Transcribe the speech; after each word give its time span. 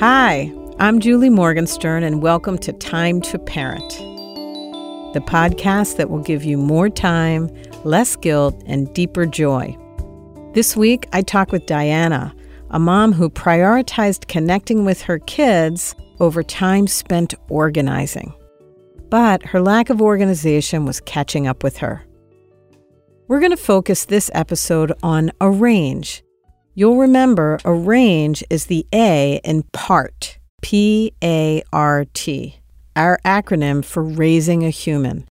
Hi, 0.00 0.54
I'm 0.78 1.00
Julie 1.00 1.28
Morgenstern, 1.28 2.04
and 2.04 2.22
welcome 2.22 2.56
to 2.58 2.72
Time 2.72 3.20
to 3.22 3.36
Parent, 3.36 3.88
the 5.12 5.20
podcast 5.26 5.96
that 5.96 6.08
will 6.08 6.20
give 6.20 6.44
you 6.44 6.56
more 6.56 6.88
time, 6.88 7.50
less 7.82 8.14
guilt, 8.14 8.62
and 8.66 8.94
deeper 8.94 9.26
joy. 9.26 9.76
This 10.54 10.76
week, 10.76 11.08
I 11.12 11.22
talk 11.22 11.50
with 11.50 11.66
Diana, 11.66 12.32
a 12.70 12.78
mom 12.78 13.12
who 13.12 13.28
prioritized 13.28 14.28
connecting 14.28 14.84
with 14.84 15.02
her 15.02 15.18
kids 15.18 15.96
over 16.20 16.44
time 16.44 16.86
spent 16.86 17.34
organizing. 17.48 18.32
But 19.10 19.42
her 19.46 19.60
lack 19.60 19.90
of 19.90 20.00
organization 20.00 20.84
was 20.84 21.00
catching 21.00 21.48
up 21.48 21.64
with 21.64 21.76
her. 21.78 22.06
We're 23.26 23.40
going 23.40 23.50
to 23.50 23.56
focus 23.56 24.04
this 24.04 24.30
episode 24.32 24.92
on 25.02 25.32
arrange 25.40 26.22
You'll 26.78 26.98
remember 26.98 27.58
arrange 27.64 28.44
is 28.50 28.66
the 28.66 28.86
A 28.94 29.40
in 29.42 29.64
PART, 29.72 30.38
P 30.62 31.12
A 31.24 31.60
R 31.72 32.04
T, 32.14 32.60
our 32.94 33.18
acronym 33.24 33.84
for 33.84 34.00
raising 34.00 34.64
a 34.64 34.70
human. 34.70 35.26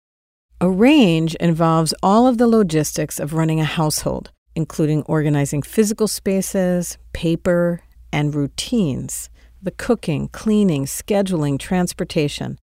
Arrange 0.59 1.35
involves 1.35 1.94
all 2.02 2.26
of 2.26 2.40
the 2.40 2.48
logistics 2.48 3.20
of 3.20 3.35
running 3.35 3.59
a 3.59 3.63
household, 3.63 4.31
including 4.55 5.04
organizing 5.04 5.62
physical 5.62 6.08
spaces, 6.08 6.98
paper, 7.13 7.82
and 8.12 8.34
routines, 8.34 9.30
the 9.62 9.70
cooking, 9.70 10.30
cleaning, 10.30 10.85
scheduling, 10.85 11.59
transportation. 11.59 12.57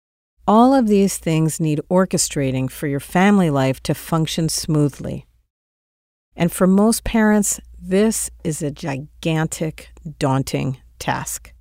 All 0.47 0.73
of 0.73 0.87
these 0.87 1.17
things 1.17 1.59
need 1.59 1.81
orchestrating 1.91 2.71
for 2.71 2.87
your 2.87 3.01
family 3.01 3.49
life 3.49 3.83
to 3.83 3.93
function 3.93 4.47
smoothly. 4.47 5.25
And 6.33 6.49
for 6.49 6.65
most 6.65 7.03
parents, 7.03 7.59
this 7.81 8.29
is 8.43 8.61
a 8.61 8.71
gigantic, 8.71 9.89
daunting 10.17 10.77
task. 10.99 11.53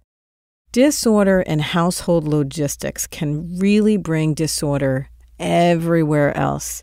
Disorder 0.73 1.41
in 1.41 1.61
household 1.61 2.29
logistics 2.29 3.07
can 3.07 3.59
really 3.59 3.97
bring 3.97 4.35
disorder 4.35 5.09
everywhere 5.39 6.37
else. 6.37 6.83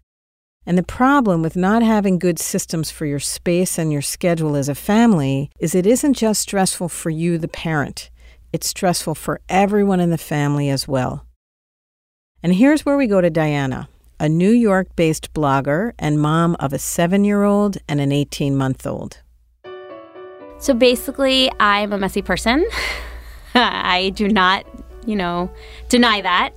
And 0.66 0.78
the 0.78 0.84
problem 0.84 1.42
with 1.44 1.56
not 1.56 1.84
having 1.84 2.18
good 2.18 2.40
systems 2.40 2.90
for 2.90 3.06
your 3.06 3.20
space 3.20 3.78
and 3.78 3.92
your 3.92 4.02
schedule 4.02 4.56
as 4.56 4.68
a 4.68 4.76
family 4.76 5.52
is 5.60 5.76
it 5.76 5.86
isn't 5.86 6.16
just 6.16 6.42
stressful 6.42 6.90
for 6.90 7.12
you, 7.12 7.38
the 7.38 7.48
parent, 7.48 8.10
it's 8.52 8.68
stressful 8.68 9.16
for 9.16 9.42
everyone 9.50 10.00
in 10.00 10.10
the 10.10 10.18
family 10.18 10.70
as 10.70 10.88
well. 10.88 11.26
And 12.42 12.56
here's 12.56 12.86
where 12.86 12.98
we 12.98 13.06
go 13.06 13.22
to 13.22 13.30
Diana, 13.30 13.90
a 14.20 14.30
New 14.30 14.52
York 14.52 14.96
based 14.96 15.34
blogger 15.34 15.92
and 16.00 16.20
mom 16.20 16.56
of 16.60 16.74
a 16.74 16.80
seven 16.80 17.24
year 17.24 17.44
old 17.44 17.78
and 17.88 18.00
an 18.00 18.12
18 18.12 18.56
month 18.56 18.88
old. 18.88 19.22
So 20.60 20.74
basically, 20.74 21.52
I'm 21.60 21.94
a 21.94 21.98
messy 21.98 22.22
person. 22.22 22.66
I 23.56 24.12
do 24.16 24.28
not, 24.28 24.66
you 25.06 25.16
know, 25.16 25.50
deny 25.90 26.22
that. 26.22 26.52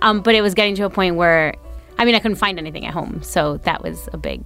Um, 0.00 0.20
but 0.20 0.34
it 0.34 0.42
was 0.42 0.54
getting 0.54 0.74
to 0.76 0.84
a 0.84 0.90
point 0.90 1.16
where, 1.16 1.54
I 1.98 2.04
mean, 2.04 2.14
I 2.14 2.18
couldn't 2.18 2.36
find 2.36 2.58
anything 2.58 2.86
at 2.86 2.92
home. 2.92 3.22
So 3.22 3.58
that 3.58 3.82
was 3.82 4.08
a 4.12 4.18
big 4.18 4.42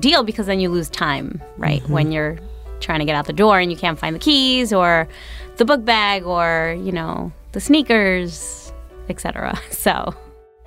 deal 0.00 0.22
because 0.22 0.46
then 0.46 0.60
you 0.60 0.68
lose 0.68 0.90
time, 0.90 1.40
right? 1.56 1.82
Mm-hmm. 1.82 1.92
When 1.92 2.12
you're 2.12 2.38
trying 2.80 2.98
to 2.98 3.04
get 3.04 3.14
out 3.14 3.26
the 3.26 3.32
door 3.32 3.58
and 3.58 3.70
you 3.70 3.76
can't 3.76 3.98
find 3.98 4.14
the 4.14 4.20
keys 4.20 4.72
or 4.72 5.08
the 5.56 5.64
book 5.64 5.84
bag 5.84 6.24
or, 6.24 6.76
you 6.80 6.92
know, 6.92 7.32
the 7.52 7.60
sneakers, 7.60 8.72
etc. 9.08 9.58
So 9.70 10.14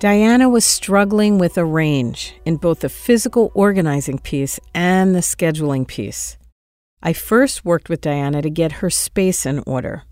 Diana 0.00 0.48
was 0.48 0.64
struggling 0.64 1.36
with 1.36 1.58
arrange 1.58 2.34
in 2.46 2.56
both 2.56 2.80
the 2.80 2.88
physical 2.88 3.52
organizing 3.52 4.18
piece 4.18 4.58
and 4.74 5.14
the 5.14 5.20
scheduling 5.20 5.86
piece. 5.86 6.38
I 7.02 7.14
first 7.14 7.64
worked 7.64 7.88
with 7.88 8.02
Diana 8.02 8.42
to 8.42 8.50
get 8.50 8.72
her 8.72 8.90
space 8.90 9.46
in 9.46 9.62
order. 9.66 10.02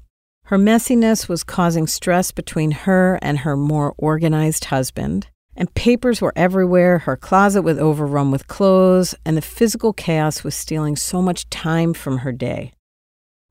Her 0.45 0.57
messiness 0.57 1.29
was 1.29 1.45
causing 1.45 1.87
stress 1.87 2.33
between 2.33 2.71
her 2.71 3.19
and 3.21 3.41
her 3.41 3.57
more 3.57 3.95
organized 3.99 4.67
husband, 4.67 5.29
and 5.55 5.75
papers 5.75 6.23
were 6.23 6.33
everywhere, 6.35 7.01
her 7.01 7.17
closet 7.17 7.61
was 7.61 7.79
overrun 7.79 8.31
with 8.31 8.47
clothes, 8.47 9.15
and 9.27 9.37
the 9.37 9.43
physical 9.43 9.93
chaos 9.93 10.43
was 10.43 10.55
stealing 10.55 10.97
so 10.97 11.21
much 11.21 11.51
time 11.51 11.93
from 11.93 12.19
her 12.19 12.33
day. 12.33 12.73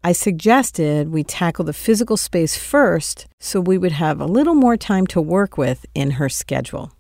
I 0.04 0.14
suggested 0.14 1.10
we 1.10 1.24
tackle 1.24 1.66
the 1.66 1.74
physical 1.74 2.18
space 2.18 2.58
first 2.58 3.28
so 3.40 3.60
we 3.60 3.78
would 3.78 3.92
have 3.92 4.20
a 4.20 4.26
little 4.26 4.56
more 4.56 4.78
time 4.78 5.06
to 5.08 5.22
work 5.22 5.58
with 5.58 5.86
in 5.94 6.12
her 6.12 6.30
schedule. 6.30 6.94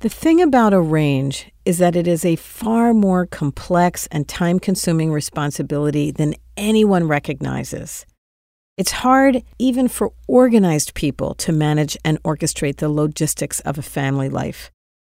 The 0.00 0.08
thing 0.08 0.40
about 0.40 0.72
arrange 0.72 1.50
is 1.64 1.78
that 1.78 1.96
it 1.96 2.06
is 2.06 2.24
a 2.24 2.36
far 2.36 2.94
more 2.94 3.26
complex 3.26 4.06
and 4.12 4.28
time 4.28 4.60
consuming 4.60 5.10
responsibility 5.10 6.12
than 6.12 6.36
anyone 6.56 7.08
recognizes. 7.08 8.06
It's 8.76 8.92
hard 8.92 9.42
even 9.58 9.88
for 9.88 10.12
organized 10.28 10.94
people 10.94 11.34
to 11.34 11.50
manage 11.50 11.96
and 12.04 12.22
orchestrate 12.22 12.76
the 12.76 12.88
logistics 12.88 13.58
of 13.60 13.76
a 13.76 13.82
family 13.82 14.28
life. 14.28 14.70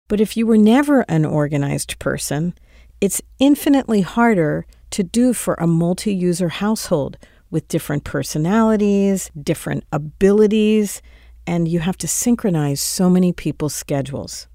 But 0.07 0.21
if 0.21 0.37
you 0.37 0.47
were 0.47 0.59
never 0.59 1.01
an 1.09 1.25
organized 1.25 1.99
person, 1.99 2.53
it's 3.01 3.23
infinitely 3.39 4.03
harder 4.03 4.67
to 4.91 5.03
do 5.03 5.33
for 5.33 5.55
a 5.55 5.67
multi 5.67 6.15
user 6.15 6.51
household 6.51 7.17
with 7.51 7.69
different 7.69 8.05
personalities, 8.05 9.31
different 9.43 9.85
abilities, 9.93 11.01
and 11.47 11.69
you 11.69 11.79
have 11.81 11.97
to 11.97 12.07
synchronize 12.07 12.83
so 12.83 13.09
many 13.09 13.33
people's 13.33 13.75
schedules. 13.75 14.47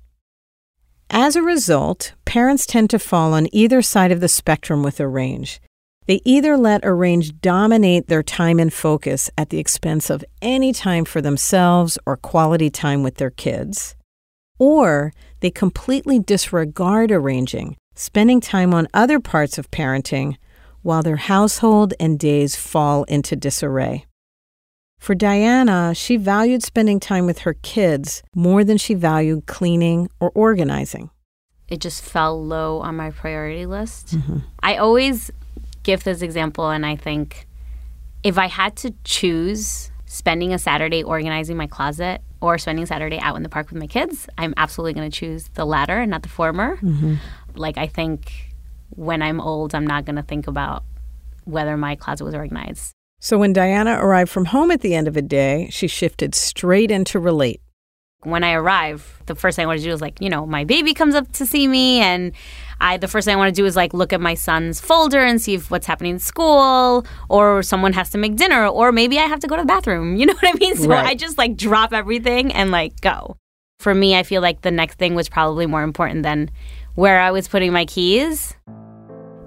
As 1.11 1.35
a 1.35 1.41
result, 1.41 2.13
parents 2.25 2.67
tend 2.67 2.91
to 2.91 2.99
fall 2.99 3.33
on 3.33 3.47
either 3.51 3.81
side 3.81 4.11
of 4.11 4.19
the 4.19 4.27
spectrum 4.27 4.83
with 4.83 5.01
arrange. 5.01 5.59
They 6.05 6.21
either 6.23 6.55
let 6.55 6.81
arrange 6.83 7.41
dominate 7.41 8.07
their 8.07 8.21
time 8.21 8.59
and 8.59 8.71
focus 8.71 9.29
at 9.35 9.49
the 9.49 9.57
expense 9.57 10.11
of 10.11 10.23
any 10.41 10.71
time 10.71 11.05
for 11.05 11.19
themselves 11.19 11.97
or 12.05 12.15
quality 12.15 12.69
time 12.69 13.01
with 13.01 13.15
their 13.15 13.31
kids, 13.31 13.95
or 14.59 15.11
they 15.39 15.49
completely 15.49 16.19
disregard 16.19 17.11
arranging, 17.11 17.75
spending 17.95 18.39
time 18.39 18.71
on 18.73 18.87
other 18.93 19.19
parts 19.19 19.57
of 19.57 19.71
parenting 19.71 20.37
while 20.83 21.01
their 21.01 21.17
household 21.17 21.93
and 21.99 22.19
days 22.19 22.55
fall 22.55 23.03
into 23.05 23.35
disarray. 23.35 24.05
For 24.99 25.15
Diana, 25.15 25.95
she 25.95 26.17
valued 26.17 26.61
spending 26.61 26.99
time 26.99 27.25
with 27.25 27.39
her 27.39 27.53
kids 27.53 28.21
more 28.35 28.63
than 28.63 28.77
she 28.77 28.93
valued 28.93 29.47
cleaning 29.47 30.09
or 30.19 30.29
organizing. 30.35 31.09
It 31.69 31.79
just 31.79 32.03
fell 32.03 32.43
low 32.43 32.79
on 32.79 32.97
my 32.97 33.11
priority 33.11 33.65
list. 33.65 34.15
Mm-hmm. 34.15 34.39
I 34.61 34.75
always 34.75 35.31
give 35.83 36.03
this 36.03 36.21
example, 36.21 36.69
and 36.69 36.85
I 36.85 36.95
think 36.95 37.47
if 38.23 38.37
I 38.37 38.47
had 38.47 38.75
to 38.77 38.93
choose 39.05 39.89
spending 40.05 40.53
a 40.53 40.59
Saturday 40.59 41.01
organizing 41.01 41.55
my 41.55 41.67
closet 41.67 42.21
or 42.41 42.57
spending 42.57 42.85
Saturday 42.85 43.19
out 43.19 43.37
in 43.37 43.43
the 43.43 43.49
park 43.49 43.69
with 43.69 43.79
my 43.79 43.87
kids, 43.87 44.27
I'm 44.37 44.53
absolutely 44.57 44.93
going 44.93 45.09
to 45.09 45.17
choose 45.17 45.47
the 45.53 45.65
latter 45.65 45.99
and 45.99 46.11
not 46.11 46.23
the 46.23 46.29
former. 46.29 46.75
Mm-hmm. 46.77 47.15
Like, 47.55 47.77
I 47.77 47.87
think 47.87 48.53
when 48.89 49.21
I'm 49.21 49.39
old, 49.39 49.73
I'm 49.73 49.87
not 49.87 50.03
going 50.05 50.17
to 50.17 50.23
think 50.23 50.47
about 50.47 50.83
whether 51.45 51.77
my 51.77 51.95
closet 51.95 52.25
was 52.25 52.35
organized. 52.35 52.93
So 53.19 53.37
when 53.37 53.51
Diana 53.51 53.97
arrived 53.99 54.31
from 54.31 54.45
home 54.45 54.71
at 54.71 54.79
the 54.79 54.95
end 54.95 55.07
of 55.07 55.17
a 55.17 55.21
day, 55.21 55.67
she 55.71 55.87
shifted 55.87 56.33
straight 56.33 56.89
into 56.89 57.19
relate. 57.19 57.61
When 58.23 58.43
I 58.43 58.53
arrive, 58.53 59.21
the 59.27 59.35
first 59.35 59.55
thing 59.55 59.63
I 59.63 59.67
want 59.67 59.79
to 59.79 59.85
do 59.85 59.91
is 59.91 60.01
like, 60.01 60.19
you 60.21 60.29
know, 60.29 60.45
my 60.45 60.63
baby 60.63 60.93
comes 60.93 61.15
up 61.15 61.31
to 61.33 61.45
see 61.45 61.67
me 61.67 61.99
and 61.99 62.33
I 62.81 62.97
the 62.97 63.07
first 63.07 63.25
thing 63.25 63.33
I 63.33 63.37
want 63.37 63.53
to 63.53 63.61
do 63.61 63.65
is 63.65 63.75
like 63.75 63.93
look 63.93 64.13
at 64.13 64.21
my 64.21 64.33
son's 64.33 64.79
folder 64.79 65.19
and 65.19 65.41
see 65.41 65.53
if 65.53 65.69
what's 65.69 65.85
happening 65.85 66.13
in 66.13 66.19
school 66.19 67.05
or 67.29 67.61
someone 67.61 67.93
has 67.93 68.09
to 68.11 68.17
make 68.17 68.35
dinner 68.35 68.67
or 68.67 68.91
maybe 68.91 69.19
I 69.19 69.23
have 69.23 69.39
to 69.41 69.47
go 69.47 69.55
to 69.55 69.61
the 69.61 69.65
bathroom. 69.65 70.15
You 70.19 70.25
know 70.25 70.33
what 70.33 70.53
I 70.53 70.57
mean? 70.57 70.75
So 70.75 70.87
right. 70.87 71.05
I 71.05 71.15
just 71.15 71.37
like 71.37 71.55
drop 71.55 71.93
everything 71.93 72.53
and 72.53 72.71
like 72.71 72.99
go. 73.01 73.37
For 73.79 73.93
me, 73.93 74.17
I 74.17 74.23
feel 74.23 74.41
like 74.41 74.61
the 74.61 74.71
next 74.71 74.97
thing 74.97 75.15
was 75.15 75.29
probably 75.29 75.65
more 75.65 75.83
important 75.83 76.23
than 76.23 76.51
where 76.95 77.21
I 77.21 77.31
was 77.31 77.47
putting 77.47 77.71
my 77.71 77.85
keys. 77.85 78.53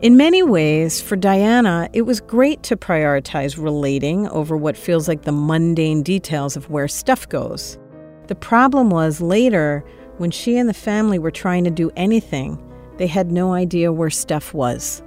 In 0.03 0.17
many 0.17 0.43
ways, 0.43 1.01
for 1.01 1.15
Diana, 1.15 1.89
it 1.93 2.03
was 2.03 2.21
great 2.21 2.65
to 2.65 2.77
prioritize 2.77 3.57
relating 3.57 4.27
over 4.31 4.57
what 4.57 4.77
feels 4.77 5.07
like 5.07 5.23
the 5.23 5.31
mundane 5.31 6.03
details 6.03 6.57
of 6.57 6.69
where 6.69 6.89
stuff 6.89 7.29
goes. 7.29 7.79
The 8.27 8.35
problem 8.35 8.91
was 8.91 9.21
later, 9.21 9.85
when 10.17 10.33
she 10.33 10.57
and 10.57 10.69
the 10.69 10.75
family 10.75 11.21
were 11.21 11.31
trying 11.31 11.63
to 11.63 11.71
do 11.71 11.93
anything, 11.95 12.61
they 12.97 13.07
had 13.07 13.31
no 13.31 13.53
idea 13.53 13.93
where 13.93 14.11
stuff 14.11 14.53
was. 14.53 15.05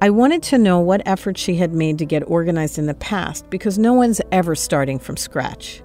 I 0.00 0.10
wanted 0.10 0.44
to 0.44 0.58
know 0.58 0.78
what 0.78 1.02
efforts 1.06 1.40
she 1.40 1.56
had 1.56 1.72
made 1.72 1.98
to 1.98 2.06
get 2.06 2.22
organized 2.28 2.78
in 2.78 2.86
the 2.86 2.94
past 2.94 3.50
because 3.50 3.80
no 3.80 3.94
one's 3.94 4.20
ever 4.30 4.54
starting 4.54 5.00
from 5.00 5.16
scratch. 5.16 5.82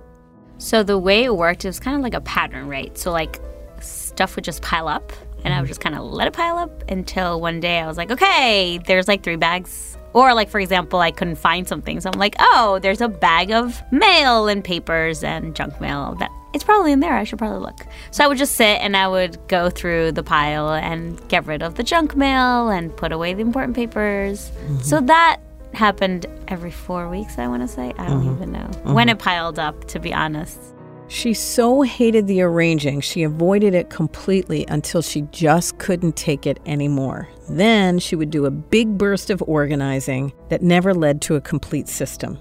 So 0.60 0.84
the 0.84 1.00
way 1.00 1.24
it 1.24 1.36
worked, 1.36 1.66
it 1.66 1.70
was 1.70 1.80
kind 1.80 1.98
of 1.98 2.04
like 2.04 2.14
a 2.14 2.22
pattern, 2.22 2.68
right? 2.68 2.96
So, 2.96 3.12
like, 3.12 3.40
stuff 3.82 4.36
would 4.36 4.46
just 4.46 4.62
pile 4.62 4.88
up 4.88 5.12
and 5.44 5.54
I 5.54 5.60
would 5.60 5.68
just 5.68 5.82
kind 5.82 5.96
of 5.96 6.04
let 6.04 6.28
it 6.28 6.34
pile 6.34 6.58
up 6.58 6.90
until 6.90 7.40
one 7.40 7.60
day 7.60 7.80
I 7.80 7.88
was 7.88 7.98
like, 7.98 8.12
okay, 8.12 8.80
there's 8.86 9.08
like 9.08 9.24
three 9.24 9.36
bags. 9.36 9.98
Or, 10.12 10.34
like, 10.34 10.50
for 10.50 10.60
example, 10.60 11.00
I 11.00 11.12
couldn't 11.12 11.36
find 11.36 11.68
something. 11.68 12.02
So 12.02 12.10
I'm 12.12 12.18
like, 12.18 12.36
oh, 12.40 12.80
there's 12.82 13.00
a 13.00 13.08
bag 13.08 13.52
of 13.52 13.80
mail 13.92 14.48
and 14.48 14.64
papers 14.64 15.24
and 15.24 15.56
junk 15.56 15.80
mail. 15.80 16.16
That 16.18 16.32
It's 16.52 16.64
probably 16.64 16.92
in 16.92 17.00
there. 17.00 17.14
I 17.14 17.24
should 17.24 17.38
probably 17.38 17.60
look. 17.60 17.86
So 18.10 18.24
I 18.24 18.28
would 18.28 18.40
just 18.40 18.56
sit 18.56 18.82
and 18.82 18.98
I 18.98 19.08
would 19.08 19.38
go 19.48 19.70
through 19.70 20.14
the 20.14 20.24
pile 20.24 20.74
and 20.74 21.26
get 21.28 21.46
rid 21.46 21.62
of 21.62 21.76
the 21.76 21.84
junk 21.84 22.16
mail 22.16 22.70
and 22.70 22.96
put 22.98 23.12
away 23.12 23.36
the 23.36 23.42
important 23.42 23.76
papers. 23.76 24.50
Mm-hmm. 24.50 24.80
So 24.80 25.00
that 25.02 25.42
happened 25.76 26.26
every 26.48 26.72
four 26.72 27.08
weeks, 27.08 27.38
I 27.38 27.48
want 27.48 27.62
to 27.62 27.68
say. 27.68 27.94
I 28.00 28.08
don't 28.08 28.24
mm-hmm. 28.24 28.36
even 28.36 28.52
know. 28.52 28.60
Mm-hmm. 28.60 28.94
When 28.94 29.10
it 29.10 29.20
piled 29.20 29.60
up, 29.60 29.86
to 29.90 30.00
be 30.00 30.12
honest. 30.12 30.58
She 31.10 31.34
so 31.34 31.82
hated 31.82 32.28
the 32.28 32.44
arranging, 32.44 33.02
she 33.02 33.24
avoided 33.24 33.74
it 33.74 33.90
completely 33.90 34.64
until 34.68 35.02
she 35.02 35.24
just 35.32 35.80
couldn't 35.80 36.16
take 36.16 36.46
it 36.46 36.60
anymore. 36.68 37.28
Then 37.50 37.98
she 37.98 38.16
would 38.16 38.30
do 38.30 38.46
a 38.46 38.52
big 38.52 38.96
burst 38.96 39.32
of 39.32 39.44
organizing 39.48 40.32
that 40.50 40.62
never 40.62 40.94
led 40.94 41.20
to 41.24 41.36
a 41.36 41.42
complete 41.42 41.88
system. 41.88 42.38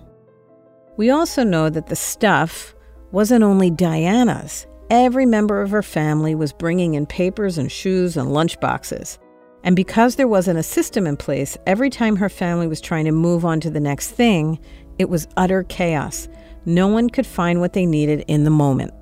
We 0.98 1.08
also 1.08 1.44
know 1.44 1.70
that 1.70 1.86
the 1.86 1.96
stuff 1.96 2.74
wasn't 3.10 3.42
only 3.42 3.70
Diana's. 3.70 4.66
Every 4.90 5.24
member 5.24 5.62
of 5.62 5.70
her 5.70 5.82
family 5.82 6.34
was 6.34 6.52
bringing 6.52 6.92
in 6.92 7.06
papers 7.06 7.56
and 7.56 7.72
shoes 7.72 8.18
and 8.18 8.34
lunch 8.34 8.60
boxes. 8.60 9.18
And 9.64 9.76
because 9.76 10.16
there 10.16 10.28
wasn't 10.28 10.58
a 10.58 10.62
system 10.62 11.06
in 11.06 11.16
place, 11.16 11.56
every 11.66 11.88
time 11.88 12.16
her 12.16 12.28
family 12.28 12.66
was 12.66 12.82
trying 12.82 13.06
to 13.06 13.12
move 13.12 13.46
on 13.46 13.60
to 13.60 13.70
the 13.70 13.80
next 13.80 14.10
thing, 14.10 14.58
it 14.98 15.08
was 15.08 15.26
utter 15.38 15.62
chaos. 15.64 16.28
No 16.68 16.86
one 16.86 17.08
could 17.08 17.26
find 17.26 17.60
what 17.60 17.72
they 17.72 17.86
needed 17.86 18.26
in 18.28 18.44
the 18.44 18.50
moment. 18.50 18.92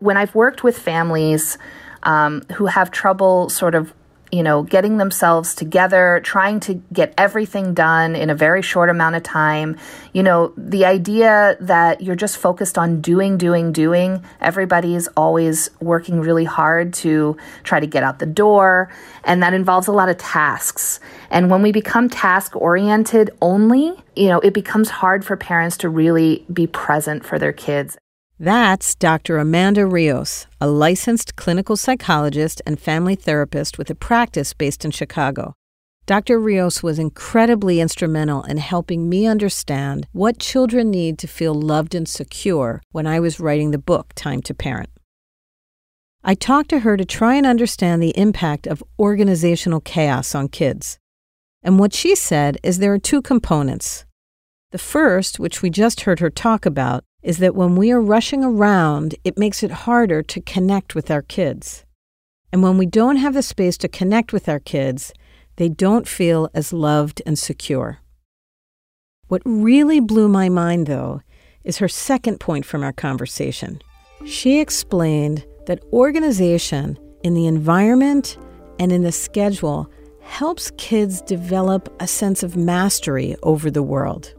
When 0.00 0.16
I've 0.16 0.34
worked 0.34 0.64
with 0.64 0.76
families 0.76 1.56
um, 2.02 2.42
who 2.54 2.66
have 2.66 2.90
trouble 2.90 3.48
sort 3.48 3.76
of 3.76 3.94
you 4.30 4.42
know, 4.42 4.62
getting 4.62 4.98
themselves 4.98 5.54
together, 5.54 6.20
trying 6.22 6.60
to 6.60 6.74
get 6.92 7.14
everything 7.16 7.74
done 7.74 8.14
in 8.14 8.30
a 8.30 8.34
very 8.34 8.62
short 8.62 8.90
amount 8.90 9.16
of 9.16 9.22
time. 9.22 9.76
You 10.12 10.22
know, 10.22 10.52
the 10.56 10.84
idea 10.84 11.56
that 11.60 12.02
you're 12.02 12.16
just 12.16 12.36
focused 12.36 12.76
on 12.76 13.00
doing, 13.00 13.38
doing, 13.38 13.72
doing. 13.72 14.22
Everybody's 14.40 15.08
always 15.08 15.70
working 15.80 16.20
really 16.20 16.44
hard 16.44 16.92
to 16.94 17.36
try 17.62 17.80
to 17.80 17.86
get 17.86 18.02
out 18.02 18.18
the 18.18 18.26
door. 18.26 18.90
And 19.24 19.42
that 19.42 19.54
involves 19.54 19.86
a 19.86 19.92
lot 19.92 20.08
of 20.08 20.18
tasks. 20.18 21.00
And 21.30 21.50
when 21.50 21.62
we 21.62 21.72
become 21.72 22.10
task 22.10 22.54
oriented 22.56 23.30
only, 23.40 23.94
you 24.14 24.28
know, 24.28 24.40
it 24.40 24.52
becomes 24.52 24.90
hard 24.90 25.24
for 25.24 25.36
parents 25.36 25.78
to 25.78 25.88
really 25.88 26.44
be 26.52 26.66
present 26.66 27.24
for 27.24 27.38
their 27.38 27.52
kids. 27.52 27.96
That's 28.40 28.94
Dr. 28.94 29.38
Amanda 29.38 29.84
Rios, 29.84 30.46
a 30.60 30.68
licensed 30.68 31.34
clinical 31.34 31.76
psychologist 31.76 32.62
and 32.64 32.78
family 32.78 33.16
therapist 33.16 33.78
with 33.78 33.90
a 33.90 33.96
practice 33.96 34.54
based 34.54 34.84
in 34.84 34.92
Chicago. 34.92 35.54
Dr. 36.06 36.38
Rios 36.38 36.80
was 36.80 37.00
incredibly 37.00 37.80
instrumental 37.80 38.44
in 38.44 38.58
helping 38.58 39.08
me 39.08 39.26
understand 39.26 40.06
what 40.12 40.38
children 40.38 40.88
need 40.88 41.18
to 41.18 41.26
feel 41.26 41.52
loved 41.52 41.96
and 41.96 42.08
secure 42.08 42.80
when 42.92 43.08
I 43.08 43.18
was 43.18 43.40
writing 43.40 43.72
the 43.72 43.76
book 43.76 44.12
Time 44.14 44.40
to 44.42 44.54
Parent. 44.54 44.90
I 46.22 46.34
talked 46.34 46.70
to 46.70 46.78
her 46.78 46.96
to 46.96 47.04
try 47.04 47.34
and 47.34 47.44
understand 47.44 48.00
the 48.00 48.16
impact 48.16 48.68
of 48.68 48.84
organizational 49.00 49.80
chaos 49.80 50.36
on 50.36 50.46
kids. 50.46 50.96
And 51.60 51.80
what 51.80 51.92
she 51.92 52.14
said 52.14 52.58
is 52.62 52.78
there 52.78 52.92
are 52.92 53.00
two 53.00 53.20
components. 53.20 54.04
The 54.70 54.78
first, 54.78 55.40
which 55.40 55.60
we 55.60 55.70
just 55.70 56.02
heard 56.02 56.20
her 56.20 56.30
talk 56.30 56.64
about, 56.64 57.02
is 57.22 57.38
that 57.38 57.54
when 57.54 57.76
we 57.76 57.90
are 57.90 58.00
rushing 58.00 58.44
around, 58.44 59.14
it 59.24 59.38
makes 59.38 59.62
it 59.62 59.70
harder 59.70 60.22
to 60.22 60.40
connect 60.40 60.94
with 60.94 61.10
our 61.10 61.22
kids. 61.22 61.84
And 62.52 62.62
when 62.62 62.78
we 62.78 62.86
don't 62.86 63.16
have 63.16 63.34
the 63.34 63.42
space 63.42 63.76
to 63.78 63.88
connect 63.88 64.32
with 64.32 64.48
our 64.48 64.60
kids, 64.60 65.12
they 65.56 65.68
don't 65.68 66.06
feel 66.06 66.48
as 66.54 66.72
loved 66.72 67.20
and 67.26 67.38
secure. 67.38 67.98
What 69.26 69.42
really 69.44 70.00
blew 70.00 70.28
my 70.28 70.48
mind, 70.48 70.86
though, 70.86 71.20
is 71.64 71.78
her 71.78 71.88
second 71.88 72.40
point 72.40 72.64
from 72.64 72.82
our 72.82 72.92
conversation. 72.92 73.82
She 74.24 74.60
explained 74.60 75.44
that 75.66 75.82
organization 75.92 76.98
in 77.22 77.34
the 77.34 77.46
environment 77.46 78.38
and 78.78 78.92
in 78.92 79.02
the 79.02 79.12
schedule 79.12 79.90
helps 80.22 80.70
kids 80.78 81.20
develop 81.22 81.94
a 82.00 82.06
sense 82.06 82.42
of 82.42 82.56
mastery 82.56 83.36
over 83.42 83.70
the 83.70 83.82
world. 83.82 84.34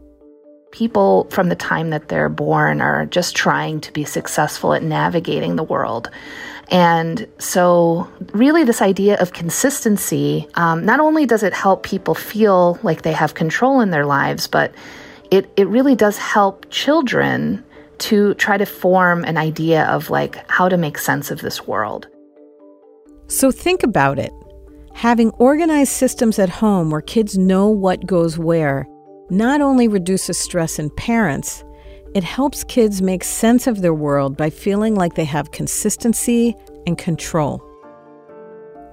People 0.72 1.26
from 1.30 1.48
the 1.48 1.56
time 1.56 1.90
that 1.90 2.08
they're 2.08 2.28
born 2.28 2.80
are 2.80 3.06
just 3.06 3.34
trying 3.34 3.80
to 3.80 3.92
be 3.92 4.04
successful 4.04 4.72
at 4.72 4.82
navigating 4.82 5.56
the 5.56 5.64
world. 5.64 6.10
And 6.70 7.26
so, 7.38 8.08
really, 8.32 8.62
this 8.62 8.80
idea 8.80 9.16
of 9.18 9.32
consistency 9.32 10.46
um, 10.54 10.84
not 10.84 11.00
only 11.00 11.26
does 11.26 11.42
it 11.42 11.52
help 11.52 11.82
people 11.82 12.14
feel 12.14 12.78
like 12.84 13.02
they 13.02 13.12
have 13.12 13.34
control 13.34 13.80
in 13.80 13.90
their 13.90 14.06
lives, 14.06 14.46
but 14.46 14.72
it, 15.32 15.50
it 15.56 15.66
really 15.66 15.96
does 15.96 16.16
help 16.16 16.66
children 16.70 17.64
to 17.98 18.34
try 18.34 18.56
to 18.56 18.66
form 18.66 19.24
an 19.24 19.36
idea 19.36 19.84
of 19.86 20.10
like 20.10 20.48
how 20.48 20.68
to 20.68 20.76
make 20.76 20.96
sense 20.96 21.30
of 21.32 21.40
this 21.40 21.66
world. 21.66 22.06
So, 23.26 23.50
think 23.50 23.82
about 23.82 24.20
it. 24.20 24.32
Having 24.94 25.30
organized 25.32 25.92
systems 25.92 26.38
at 26.38 26.48
home 26.48 26.90
where 26.90 27.00
kids 27.00 27.36
know 27.36 27.68
what 27.68 28.06
goes 28.06 28.38
where 28.38 28.86
not 29.30 29.60
only 29.60 29.88
reduces 29.88 30.38
stress 30.38 30.78
in 30.78 30.90
parents, 30.90 31.64
it 32.14 32.24
helps 32.24 32.64
kids 32.64 33.00
make 33.00 33.22
sense 33.22 33.66
of 33.66 33.82
their 33.82 33.94
world 33.94 34.36
by 34.36 34.50
feeling 34.50 34.96
like 34.96 35.14
they 35.14 35.24
have 35.24 35.52
consistency 35.52 36.56
and 36.86 36.98
control. 36.98 37.62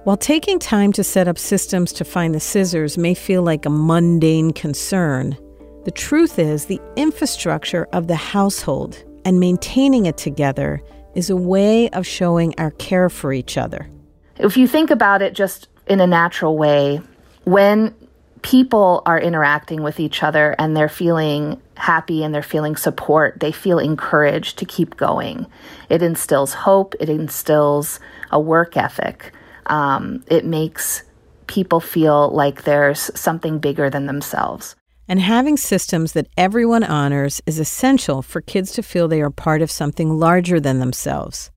While 0.04 0.16
taking 0.16 0.58
time 0.58 0.92
to 0.92 1.04
set 1.04 1.28
up 1.28 1.36
systems 1.36 1.92
to 1.94 2.04
find 2.04 2.34
the 2.34 2.40
scissors 2.40 2.96
may 2.96 3.14
feel 3.14 3.42
like 3.42 3.66
a 3.66 3.70
mundane 3.70 4.52
concern, 4.52 5.36
the 5.84 5.90
truth 5.90 6.38
is 6.38 6.66
the 6.66 6.80
infrastructure 6.96 7.88
of 7.92 8.06
the 8.06 8.14
household 8.14 9.02
and 9.24 9.40
maintaining 9.40 10.06
it 10.06 10.16
together 10.16 10.80
is 11.14 11.30
a 11.30 11.36
way 11.36 11.90
of 11.90 12.06
showing 12.06 12.54
our 12.58 12.70
care 12.72 13.10
for 13.10 13.32
each 13.32 13.58
other. 13.58 13.90
If 14.36 14.56
you 14.56 14.68
think 14.68 14.90
about 14.90 15.20
it 15.20 15.34
just 15.34 15.68
in 15.88 16.00
a 16.00 16.06
natural 16.06 16.56
way, 16.56 17.00
when 17.44 17.94
people 18.42 19.02
are 19.06 19.18
interacting 19.18 19.82
with 19.82 20.00
each 20.00 20.22
other 20.22 20.54
and 20.58 20.76
they're 20.76 20.88
feeling 20.88 21.60
happy 21.76 22.22
and 22.22 22.34
they're 22.34 22.42
feeling 22.42 22.76
support, 22.76 23.40
they 23.40 23.52
feel 23.52 23.78
encouraged 23.78 24.58
to 24.58 24.64
keep 24.64 24.96
going. 24.96 25.46
It 25.88 26.02
instills 26.02 26.54
hope, 26.54 26.94
it 27.00 27.08
instills 27.08 28.00
a 28.30 28.40
work 28.40 28.76
ethic. 28.76 29.32
Um, 29.66 30.24
it 30.28 30.44
makes 30.44 31.02
people 31.46 31.80
feel 31.80 32.30
like 32.30 32.64
there's 32.64 33.10
something 33.18 33.58
bigger 33.58 33.90
than 33.90 34.06
themselves. 34.06 34.76
And 35.08 35.20
having 35.20 35.56
systems 35.56 36.12
that 36.12 36.28
everyone 36.36 36.84
honors 36.84 37.40
is 37.46 37.58
essential 37.58 38.20
for 38.20 38.42
kids 38.42 38.72
to 38.72 38.82
feel 38.82 39.08
they 39.08 39.22
are 39.22 39.30
part 39.30 39.62
of 39.62 39.70
something 39.70 40.10
larger 40.10 40.60
than 40.60 40.80
themselves. 40.80 41.50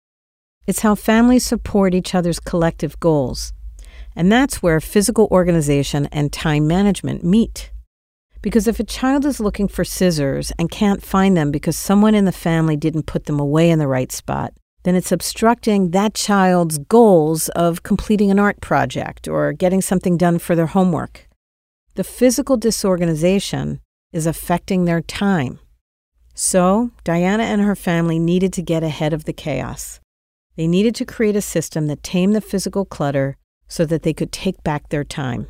It's 0.68 0.81
how 0.81 0.95
families 0.95 1.45
support 1.45 1.94
each 1.94 2.16
other's 2.16 2.39
collective 2.39 2.98
goals. 3.01 3.51
And 4.15 4.32
that's 4.32 4.62
where 4.62 4.80
physical 4.80 5.27
organization 5.32 6.08
and 6.12 6.32
time 6.32 6.68
management 6.68 7.24
meet. 7.24 7.72
Because 8.41 8.68
if 8.68 8.80
a 8.80 8.84
child 8.84 9.25
is 9.25 9.39
looking 9.39 9.68
for 9.68 9.84
scissors 9.84 10.51
and 10.58 10.72
can't 10.72 11.03
find 11.03 11.38
them 11.38 11.51
because 11.51 11.77
someone 11.77 12.15
in 12.15 12.25
the 12.25 12.32
family 12.32 12.75
didn't 12.75 13.06
put 13.06 13.25
them 13.25 13.39
away 13.39 13.70
in 13.70 13.80
the 13.80 13.88
right 13.88 14.12
spot, 14.12 14.53
then 14.84 14.96
it's 14.96 15.12
obstructing 15.12 15.91
that 15.91 16.15
child's 16.15 16.80
goals 16.80 17.50
of 17.50 17.84
completing 17.84 18.32
an 18.32 18.39
art 18.39 18.60
project 18.62 19.27
or 19.27 19.53
getting 19.53 19.82
something 19.82 20.18
done 20.18 20.39
for 20.39 20.56
their 20.56 20.68
homework. 20.68 21.27
The 21.96 22.03
physical 22.03 22.58
disorganization 22.58 23.80
is 24.12 24.25
affecting 24.25 24.86
their 24.86 25.01
time. 25.01 25.60
So, 26.34 26.91
Diana 27.03 27.44
and 27.44 27.62
her 27.62 27.75
family 27.75 28.18
needed 28.18 28.53
to 28.53 28.62
get 28.62 28.84
ahead 28.84 29.13
of 29.13 29.25
the 29.25 29.34
chaos. 29.34 30.00
They 30.56 30.68
needed 30.68 30.96
to 30.96 31.06
create 31.06 31.36
a 31.36 31.41
system 31.41 31.88
that 31.88 32.01
tamed 32.01 32.36
the 32.36 32.41
physical 32.41 32.86
clutter 32.86 33.38
so 33.72 33.86
that 33.86 34.04
they 34.04 34.13
could 34.13 34.34
take 34.34 34.62
back 34.63 34.90
their 34.90 35.06
time. 35.06 35.48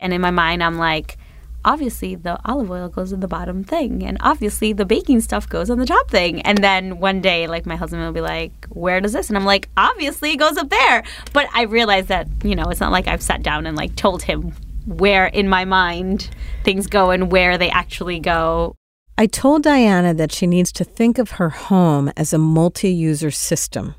And 0.00 0.14
in 0.14 0.20
my 0.22 0.30
mind, 0.30 0.62
I'm 0.62 0.78
like, 0.78 1.18
obviously 1.62 2.14
the 2.14 2.38
olive 2.48 2.70
oil 2.70 2.88
goes 2.88 3.12
in 3.12 3.20
the 3.20 3.28
bottom 3.28 3.62
thing 3.62 4.02
and 4.02 4.16
obviously 4.20 4.72
the 4.72 4.86
baking 4.86 5.20
stuff 5.20 5.46
goes 5.46 5.68
on 5.68 5.78
the 5.78 5.84
top 5.84 6.10
thing. 6.10 6.40
And 6.42 6.56
then 6.58 7.00
one 7.00 7.20
day 7.20 7.46
like 7.46 7.66
my 7.66 7.76
husband 7.76 8.02
will 8.02 8.12
be 8.12 8.22
like 8.22 8.66
where 8.70 9.00
does 9.00 9.12
this? 9.12 9.28
And 9.28 9.36
i'm 9.36 9.44
like 9.44 9.68
obviously 9.76 10.32
it 10.32 10.36
goes 10.36 10.56
up 10.56 10.70
there. 10.70 11.02
But 11.34 11.48
i 11.52 11.62
realized 11.62 12.08
that 12.08 12.28
you 12.44 12.54
know 12.54 12.64
it's 12.70 12.80
not 12.80 12.92
like 12.92 13.08
i've 13.08 13.20
sat 13.20 13.42
down 13.42 13.66
and 13.66 13.76
like 13.76 13.96
told 13.96 14.22
him 14.22 14.52
where 14.86 15.26
in 15.26 15.48
my 15.48 15.64
mind 15.64 16.30
things 16.64 16.86
go 16.86 17.10
and 17.10 17.30
where 17.30 17.58
they 17.58 17.70
actually 17.70 18.20
go. 18.20 18.74
I 19.18 19.26
told 19.26 19.64
diana 19.64 20.14
that 20.14 20.32
she 20.32 20.46
needs 20.46 20.72
to 20.72 20.84
think 20.84 21.18
of 21.18 21.32
her 21.32 21.50
home 21.50 22.10
as 22.16 22.32
a 22.32 22.38
multi-user 22.38 23.32
system 23.32 23.96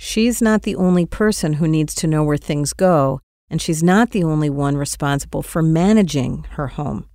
She's 0.00 0.40
not 0.40 0.62
the 0.62 0.76
only 0.76 1.06
person 1.06 1.54
who 1.54 1.66
needs 1.66 1.92
to 1.96 2.06
know 2.06 2.22
where 2.22 2.36
things 2.36 2.72
go, 2.72 3.20
and 3.50 3.60
she's 3.60 3.82
not 3.82 4.12
the 4.12 4.22
only 4.22 4.48
one 4.48 4.76
responsible 4.76 5.42
for 5.42 5.60
managing 5.60 6.44
her 6.50 6.68
home. 6.68 7.08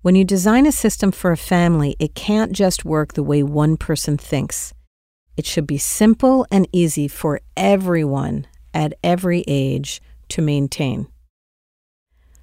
When 0.00 0.14
you 0.14 0.24
design 0.24 0.66
a 0.66 0.72
system 0.72 1.12
for 1.12 1.32
a 1.32 1.36
family, 1.36 1.96
it 1.98 2.14
can't 2.14 2.52
just 2.52 2.82
work 2.82 3.12
the 3.12 3.22
way 3.22 3.42
one 3.42 3.76
person 3.76 4.16
thinks. 4.16 4.72
It 5.36 5.44
should 5.44 5.66
be 5.66 5.76
simple 5.76 6.46
and 6.50 6.66
easy 6.72 7.08
for 7.08 7.40
everyone 7.58 8.46
at 8.72 8.94
every 9.04 9.44
age 9.46 10.00
to 10.30 10.40
maintain. 10.40 11.08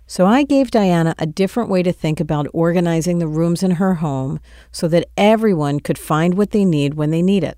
So 0.06 0.28
I 0.28 0.44
gave 0.44 0.70
Diana 0.70 1.16
a 1.18 1.26
different 1.26 1.70
way 1.70 1.82
to 1.82 1.92
think 1.92 2.20
about 2.20 2.48
organizing 2.54 3.18
the 3.18 3.28
rooms 3.28 3.64
in 3.64 3.72
her 3.72 3.96
home 3.96 4.40
so 4.72 4.88
that 4.90 5.10
everyone 5.18 5.80
could 5.80 5.98
find 5.98 6.36
what 6.36 6.52
they 6.52 6.66
need 6.66 6.94
when 6.94 7.10
they 7.10 7.24
need 7.24 7.44
it. 7.44 7.58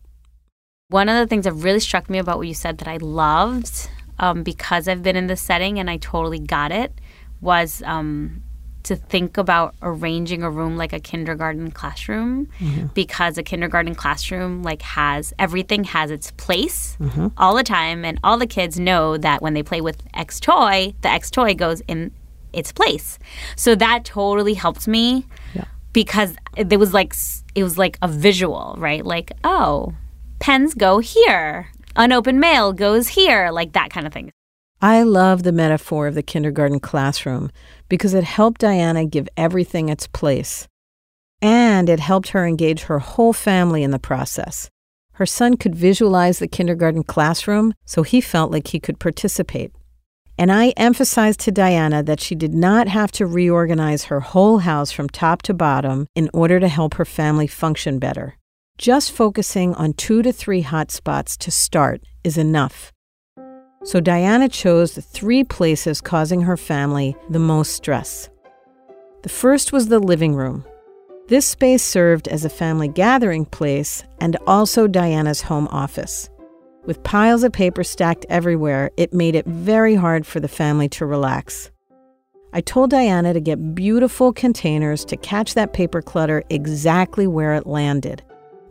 One 0.89 1.09
of 1.09 1.17
the 1.17 1.27
things 1.27 1.45
that 1.45 1.53
really 1.53 1.79
struck 1.79 2.09
me 2.09 2.17
about 2.17 2.37
what 2.37 2.47
you 2.47 2.53
said 2.53 2.77
that 2.79 2.87
I 2.87 2.97
loved, 2.97 3.89
um, 4.19 4.43
because 4.43 4.87
I've 4.87 5.03
been 5.03 5.15
in 5.15 5.27
this 5.27 5.41
setting 5.41 5.79
and 5.79 5.89
I 5.89 5.97
totally 5.97 6.39
got 6.39 6.71
it, 6.71 6.93
was 7.41 7.81
um, 7.85 8.43
to 8.83 8.95
think 8.95 9.37
about 9.37 9.75
arranging 9.81 10.43
a 10.43 10.49
room 10.49 10.77
like 10.77 10.93
a 10.93 10.99
kindergarten 10.99 11.71
classroom 11.71 12.47
mm-hmm. 12.59 12.87
because 12.87 13.37
a 13.37 13.43
kindergarten 13.43 13.95
classroom 13.95 14.61
like 14.61 14.81
has 14.81 15.33
everything 15.39 15.85
has 15.85 16.11
its 16.11 16.31
place 16.31 16.97
mm-hmm. 16.99 17.27
all 17.37 17.55
the 17.55 17.63
time 17.63 18.03
and 18.05 18.19
all 18.23 18.37
the 18.37 18.47
kids 18.47 18.79
know 18.79 19.17
that 19.17 19.41
when 19.41 19.53
they 19.53 19.63
play 19.63 19.81
with 19.81 20.03
X 20.13 20.39
toy, 20.39 20.93
the 21.01 21.09
X 21.09 21.31
toy 21.31 21.53
goes 21.53 21.81
in 21.87 22.11
its 22.51 22.71
place. 22.71 23.17
So 23.55 23.73
that 23.75 24.05
totally 24.05 24.53
helped 24.53 24.87
me 24.87 25.25
yeah. 25.53 25.65
because 25.91 26.35
it 26.55 26.77
was 26.77 26.93
like 26.93 27.15
it 27.55 27.63
was 27.63 27.77
like 27.77 27.97
a 28.01 28.07
visual, 28.07 28.75
right? 28.77 29.05
Like, 29.05 29.31
oh, 29.43 29.93
pens 30.43 30.73
go 30.73 30.99
here. 30.99 31.67
Unopened 31.95 32.37
mail 32.37 32.73
goes 32.73 33.07
here, 33.07 33.49
like 33.49 33.71
that 33.71 33.89
kind 33.89 34.05
of 34.05 34.11
thing. 34.11 34.29
I 34.81 35.03
love 35.03 35.43
the 35.43 35.53
metaphor 35.53 36.07
of 36.07 36.15
the 36.15 36.21
kindergarten 36.21 36.81
classroom 36.81 37.49
because 37.87 38.13
it 38.13 38.25
helped 38.25 38.59
Diana 38.59 39.05
give 39.05 39.29
everything 39.37 39.87
its 39.87 40.05
place. 40.05 40.67
And 41.41 41.87
it 41.87 42.01
helped 42.01 42.29
her 42.29 42.45
engage 42.45 42.83
her 42.83 42.99
whole 42.99 43.31
family 43.31 43.83
in 43.83 43.91
the 43.91 43.99
process. 43.99 44.69
Her 45.13 45.25
son 45.25 45.55
could 45.55 45.75
visualize 45.75 46.39
the 46.39 46.49
kindergarten 46.49 47.03
classroom, 47.03 47.73
so 47.85 48.03
he 48.03 48.19
felt 48.19 48.51
like 48.51 48.67
he 48.67 48.81
could 48.81 48.99
participate. 48.99 49.71
And 50.37 50.51
I 50.51 50.73
emphasized 50.75 51.39
to 51.41 51.53
Diana 51.53 52.03
that 52.03 52.19
she 52.19 52.35
did 52.35 52.53
not 52.53 52.89
have 52.89 53.13
to 53.13 53.25
reorganize 53.25 54.05
her 54.05 54.19
whole 54.19 54.57
house 54.57 54.91
from 54.91 55.07
top 55.07 55.41
to 55.43 55.53
bottom 55.53 56.07
in 56.15 56.29
order 56.33 56.59
to 56.59 56.67
help 56.67 56.95
her 56.95 57.05
family 57.05 57.47
function 57.47 57.97
better. 57.97 58.35
Just 58.79 59.11
focusing 59.11 59.75
on 59.75 59.93
two 59.93 60.23
to 60.23 60.33
three 60.33 60.61
hot 60.61 60.89
spots 60.89 61.37
to 61.37 61.51
start 61.51 62.01
is 62.23 62.39
enough. 62.39 62.91
So 63.83 63.99
Diana 63.99 64.49
chose 64.49 64.95
the 64.95 65.01
three 65.01 65.43
places 65.43 66.01
causing 66.01 66.41
her 66.41 66.57
family 66.57 67.15
the 67.29 67.39
most 67.39 67.73
stress. 67.75 68.29
The 69.21 69.29
first 69.29 69.71
was 69.71 69.87
the 69.87 69.99
living 69.99 70.33
room. 70.33 70.65
This 71.27 71.45
space 71.45 71.83
served 71.83 72.27
as 72.27 72.45
a 72.45 72.49
family 72.49 72.87
gathering 72.87 73.45
place 73.45 74.03
and 74.19 74.37
also 74.47 74.87
Diana's 74.87 75.43
home 75.43 75.67
office. 75.67 76.29
With 76.83 77.03
piles 77.03 77.43
of 77.43 77.53
paper 77.53 77.83
stacked 77.83 78.25
everywhere, 78.27 78.89
it 78.97 79.13
made 79.13 79.35
it 79.35 79.45
very 79.45 79.93
hard 79.93 80.25
for 80.25 80.39
the 80.39 80.47
family 80.47 80.89
to 80.89 81.05
relax. 81.05 81.69
I 82.53 82.61
told 82.61 82.89
Diana 82.89 83.33
to 83.33 83.39
get 83.39 83.75
beautiful 83.75 84.33
containers 84.33 85.05
to 85.05 85.15
catch 85.15 85.53
that 85.53 85.73
paper 85.73 86.01
clutter 86.01 86.43
exactly 86.49 87.27
where 87.27 87.53
it 87.53 87.67
landed. 87.67 88.23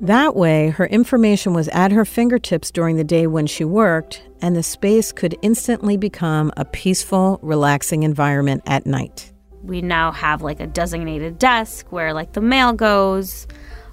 That 0.03 0.35
way, 0.35 0.71
her 0.71 0.87
information 0.87 1.55
was 1.55 1.69
at 1.69 1.93
her 1.93 2.05
fingertips 2.05 2.73
during 2.73 2.97
the 2.97 3.05
day 3.05 3.29
when 3.29 3.47
she 3.47 3.65
worked, 3.65 4.21
and 4.41 4.57
the 4.57 4.63
space 4.65 5.13
could 5.13 5.39
instantly 5.43 5.97
become 5.97 6.51
a 6.57 6.65
peaceful, 6.65 7.39
relaxing 7.41 8.03
environment 8.03 8.65
at 8.67 8.85
night. 8.85 9.33
We 9.63 9.81
now 9.81 10.11
have 10.11 10.43
like 10.43 10.59
a 10.59 10.67
designated 10.67 11.39
desk 11.39 11.87
where 11.91 12.13
like 12.13 12.33
the 12.33 12.41
mail 12.41 12.73
goes. 12.73 13.47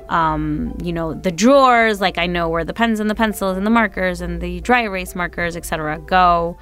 Um, 0.09 0.75
you 0.83 0.91
know, 0.91 1.13
the 1.13 1.31
drawers, 1.31 2.01
like 2.01 2.17
I 2.17 2.25
know 2.25 2.49
where 2.49 2.65
the 2.65 2.73
pens 2.73 2.99
and 2.99 3.07
the 3.07 3.13
pencils 3.13 3.55
and 3.55 3.63
the 3.63 3.71
markers 3.71 4.19
and 4.19 4.41
the 4.41 4.61
dry 4.61 4.81
erase 4.81 5.13
markers, 5.13 5.55
etc., 5.55 5.99
go. 6.07 6.57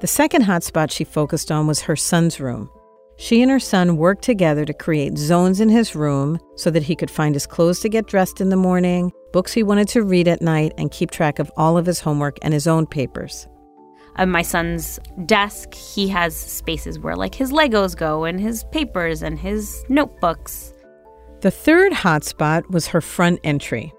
The 0.00 0.06
second 0.06 0.44
hotspot 0.44 0.92
she 0.92 1.02
focused 1.02 1.50
on 1.50 1.66
was 1.66 1.80
her 1.82 1.96
son's 1.96 2.38
room. 2.38 2.70
She 3.20 3.42
and 3.42 3.50
her 3.50 3.60
son 3.60 3.98
worked 3.98 4.24
together 4.24 4.64
to 4.64 4.72
create 4.72 5.18
zones 5.18 5.60
in 5.60 5.68
his 5.68 5.94
room 5.94 6.40
so 6.56 6.70
that 6.70 6.84
he 6.84 6.96
could 6.96 7.10
find 7.10 7.34
his 7.34 7.46
clothes 7.46 7.80
to 7.80 7.90
get 7.90 8.06
dressed 8.06 8.40
in 8.40 8.48
the 8.48 8.56
morning, 8.56 9.12
books 9.34 9.52
he 9.52 9.62
wanted 9.62 9.88
to 9.88 10.02
read 10.02 10.26
at 10.26 10.40
night, 10.40 10.72
and 10.78 10.90
keep 10.90 11.10
track 11.10 11.38
of 11.38 11.52
all 11.54 11.76
of 11.76 11.84
his 11.84 12.00
homework 12.00 12.38
and 12.40 12.54
his 12.54 12.66
own 12.66 12.86
papers. 12.86 13.46
On 14.16 14.30
my 14.30 14.40
son's 14.40 14.98
desk, 15.26 15.74
he 15.74 16.08
has 16.08 16.34
spaces 16.34 16.98
where 16.98 17.14
like 17.14 17.34
his 17.34 17.52
Legos 17.52 17.94
go 17.94 18.24
and 18.24 18.40
his 18.40 18.64
papers 18.72 19.22
and 19.22 19.38
his 19.38 19.84
notebooks. 19.90 20.72
The 21.42 21.50
third 21.50 21.92
hotspot 21.92 22.70
was 22.70 22.86
her 22.86 23.02
front 23.02 23.38
entry. 23.44 23.92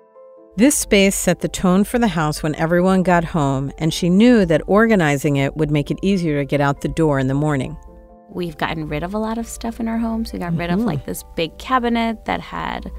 This 0.55 0.75
space 0.75 1.15
set 1.15 1.41
the 1.41 1.47
tone 1.47 1.83
for 1.83 1.99
the 1.99 2.07
house 2.07 2.41
when 2.41 2.55
everyone 2.55 3.03
got 3.03 3.23
home, 3.23 3.71
and 3.77 3.93
she 3.93 4.09
knew 4.09 4.47
that 4.47 4.63
organizing 4.65 5.35
it 5.35 5.55
would 5.57 5.69
make 5.69 5.91
it 5.91 5.99
easier 6.01 6.39
to 6.39 6.45
get 6.45 6.59
out 6.59 6.81
the 6.81 6.87
door 6.87 7.19
in 7.19 7.27
the 7.27 7.35
morning 7.35 7.77
we've 8.33 8.57
gotten 8.57 8.87
rid 8.87 9.03
of 9.03 9.13
a 9.13 9.17
lot 9.17 9.37
of 9.37 9.47
stuff 9.47 9.79
in 9.79 9.87
our 9.87 9.97
homes. 9.97 10.33
We 10.33 10.39
got 10.39 10.51
mm-hmm. 10.51 10.59
rid 10.59 10.69
of 10.69 10.79
mm-hmm. 10.79 10.87
like 10.87 11.05
this 11.05 11.23
big 11.35 11.57
cabinet 11.57 12.25
that 12.25 12.39
had 12.39 12.91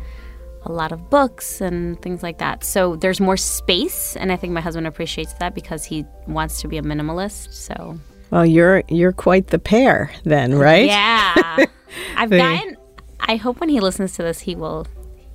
a 0.65 0.73
lot 0.73 0.93
of 0.93 1.11
books 1.11 1.61
and 1.61 2.01
things 2.03 2.23
like 2.23 2.39
that. 2.39 2.65
So 2.65 2.97
there's 2.97 3.21
more 3.21 3.37
space, 3.37 4.17
and 4.17 4.31
I 4.31 4.37
think 4.37 4.53
my 4.53 4.61
husband 4.61 4.87
appreciates 4.87 5.33
that 5.35 5.55
because 5.55 5.85
he 5.85 6.05
wants 6.27 6.61
to 6.62 6.69
be 6.69 6.79
a 6.79 6.83
minimalist. 6.83 7.53
So 7.53 7.99
well, 8.31 8.47
you're 8.47 8.83
you're 8.89 9.12
quite 9.12 9.49
the 9.49 9.59
pair 9.59 10.12
then, 10.25 10.55
right? 10.55 10.87
Yeah, 10.87 11.35
I've 12.17 12.31
gotten. 12.31 12.77
I 13.21 13.37
hope 13.37 13.61
when 13.61 13.69
he 13.69 13.81
listens 13.81 14.15
to 14.17 14.23
this, 14.23 14.41
he 14.41 14.55
will 14.55 14.87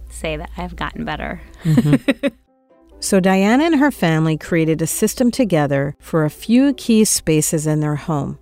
say 0.09 0.37
that 0.37 0.49
I've 0.57 0.75
gotten 0.75 1.05
better. 1.05 1.41
Mm-hmm. 1.63 2.27
so 2.99 3.19
Diana 3.19 3.65
and 3.65 3.75
her 3.75 3.91
family 3.91 4.37
created 4.37 4.81
a 4.81 4.87
system 4.87 5.31
together 5.31 5.95
for 5.99 6.25
a 6.25 6.29
few 6.29 6.73
key 6.73 7.05
spaces 7.05 7.65
in 7.65 7.79
their 7.79 7.95
home. 7.95 8.39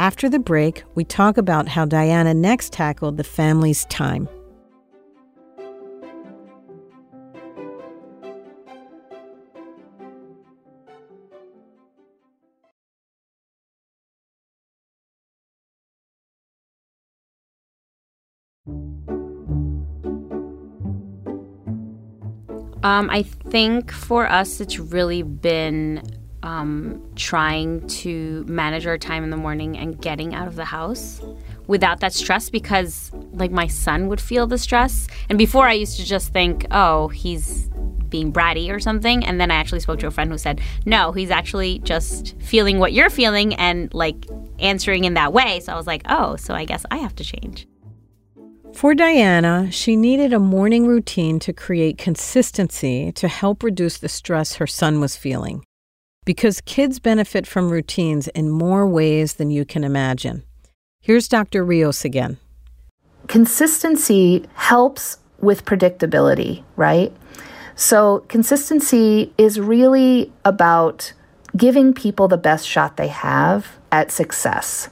After 0.00 0.30
the 0.30 0.38
break, 0.38 0.82
we 0.94 1.04
talk 1.04 1.36
about 1.36 1.68
how 1.68 1.84
Diana 1.84 2.32
next 2.32 2.72
tackled 2.72 3.18
the 3.18 3.22
family's 3.22 3.84
time. 3.84 4.30
Um, 22.82 23.10
I 23.10 23.22
think 23.50 23.92
for 23.92 24.26
us, 24.26 24.62
it's 24.62 24.78
really 24.78 25.22
been 25.22 26.19
um, 26.42 27.02
trying 27.16 27.86
to 27.88 28.44
manage 28.48 28.86
our 28.86 28.98
time 28.98 29.24
in 29.24 29.30
the 29.30 29.36
morning 29.36 29.76
and 29.76 30.00
getting 30.00 30.34
out 30.34 30.48
of 30.48 30.56
the 30.56 30.64
house 30.64 31.20
without 31.66 32.00
that 32.00 32.12
stress 32.12 32.48
because 32.48 33.10
like 33.32 33.50
my 33.50 33.66
son 33.66 34.08
would 34.08 34.20
feel 34.20 34.46
the 34.46 34.58
stress. 34.58 35.06
And 35.28 35.38
before 35.38 35.66
i 35.68 35.72
used 35.72 35.98
to 35.98 36.04
just 36.04 36.32
think 36.32 36.66
oh 36.70 37.08
he's 37.08 37.68
being 38.08 38.32
bratty 38.32 38.74
or 38.74 38.80
something. 38.80 39.24
And 39.24 39.40
then 39.40 39.50
i 39.50 39.54
actually 39.54 39.80
spoke 39.80 39.98
to 40.00 40.06
a 40.06 40.10
friend 40.10 40.30
who 40.30 40.38
said 40.38 40.60
no 40.86 41.12
he's 41.12 41.30
actually 41.30 41.78
just 41.80 42.34
feeling 42.40 42.78
what 42.78 42.92
you're 42.92 43.10
feeling 43.10 43.54
and 43.54 43.92
like 43.92 44.26
answering 44.58 45.04
in 45.04 45.14
that 45.14 45.32
way. 45.32 45.60
So 45.60 45.72
i 45.72 45.76
was 45.76 45.86
like 45.86 46.02
oh 46.08 46.36
so 46.36 46.54
i 46.54 46.64
guess 46.64 46.84
i 46.90 46.96
have 46.96 47.14
to 47.16 47.24
change. 47.24 47.66
For 48.72 48.94
Diana, 48.94 49.68
she 49.72 49.96
needed 49.96 50.32
a 50.32 50.38
morning 50.38 50.86
routine 50.86 51.40
to 51.40 51.52
create 51.52 51.98
consistency 51.98 53.10
to 53.12 53.26
help 53.26 53.64
reduce 53.64 53.98
the 53.98 54.08
stress 54.08 54.54
her 54.54 54.66
son 54.66 55.00
was 55.00 55.16
feeling 55.16 55.64
because 56.24 56.60
kids 56.60 56.98
benefit 56.98 57.46
from 57.46 57.70
routines 57.70 58.28
in 58.28 58.50
more 58.50 58.86
ways 58.86 59.34
than 59.34 59.50
you 59.50 59.64
can 59.64 59.84
imagine. 59.84 60.44
Here's 61.00 61.28
Dr. 61.28 61.64
Rios 61.64 62.04
again. 62.04 62.38
Consistency 63.26 64.46
helps 64.54 65.18
with 65.40 65.64
predictability, 65.64 66.62
right? 66.76 67.12
So, 67.74 68.24
consistency 68.28 69.32
is 69.38 69.58
really 69.58 70.30
about 70.44 71.12
giving 71.56 71.94
people 71.94 72.28
the 72.28 72.36
best 72.36 72.68
shot 72.68 72.96
they 72.96 73.08
have 73.08 73.78
at 73.90 74.10
success. 74.10 74.90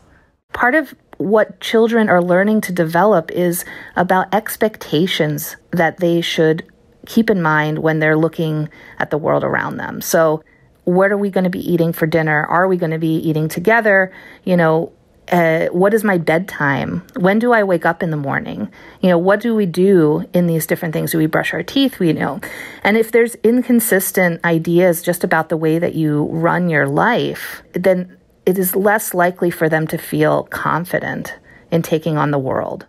Part 0.54 0.74
of 0.74 0.94
what 1.18 1.60
children 1.60 2.08
are 2.08 2.22
learning 2.22 2.62
to 2.62 2.72
develop 2.72 3.30
is 3.32 3.64
about 3.96 4.32
expectations 4.32 5.56
that 5.72 5.98
they 5.98 6.20
should 6.20 6.64
keep 7.06 7.28
in 7.28 7.42
mind 7.42 7.80
when 7.80 7.98
they're 7.98 8.16
looking 8.16 8.68
at 8.98 9.10
the 9.10 9.18
world 9.18 9.44
around 9.44 9.76
them. 9.76 10.00
So, 10.00 10.42
what 10.88 11.12
are 11.12 11.18
we 11.18 11.28
going 11.28 11.44
to 11.44 11.50
be 11.50 11.70
eating 11.70 11.92
for 11.92 12.06
dinner? 12.06 12.46
Are 12.46 12.66
we 12.66 12.78
going 12.78 12.92
to 12.92 12.98
be 12.98 13.16
eating 13.16 13.46
together? 13.46 14.10
You 14.44 14.56
know, 14.56 14.92
uh, 15.30 15.66
what 15.66 15.92
is 15.92 16.02
my 16.02 16.16
bedtime? 16.16 17.06
When 17.16 17.38
do 17.38 17.52
I 17.52 17.62
wake 17.62 17.84
up 17.84 18.02
in 18.02 18.10
the 18.10 18.16
morning? 18.16 18.70
You 19.02 19.10
know, 19.10 19.18
what 19.18 19.40
do 19.40 19.54
we 19.54 19.66
do 19.66 20.24
in 20.32 20.46
these 20.46 20.66
different 20.66 20.94
things? 20.94 21.12
Do 21.12 21.18
we 21.18 21.26
brush 21.26 21.52
our 21.52 21.62
teeth? 21.62 21.98
We 21.98 22.14
know. 22.14 22.40
And 22.82 22.96
if 22.96 23.12
there's 23.12 23.34
inconsistent 23.36 24.42
ideas 24.46 25.02
just 25.02 25.24
about 25.24 25.50
the 25.50 25.58
way 25.58 25.78
that 25.78 25.94
you 25.94 26.24
run 26.24 26.70
your 26.70 26.88
life, 26.88 27.62
then 27.74 28.16
it 28.46 28.58
is 28.58 28.74
less 28.74 29.12
likely 29.12 29.50
for 29.50 29.68
them 29.68 29.86
to 29.88 29.98
feel 29.98 30.44
confident 30.44 31.34
in 31.70 31.82
taking 31.82 32.16
on 32.16 32.30
the 32.30 32.38
world. 32.38 32.86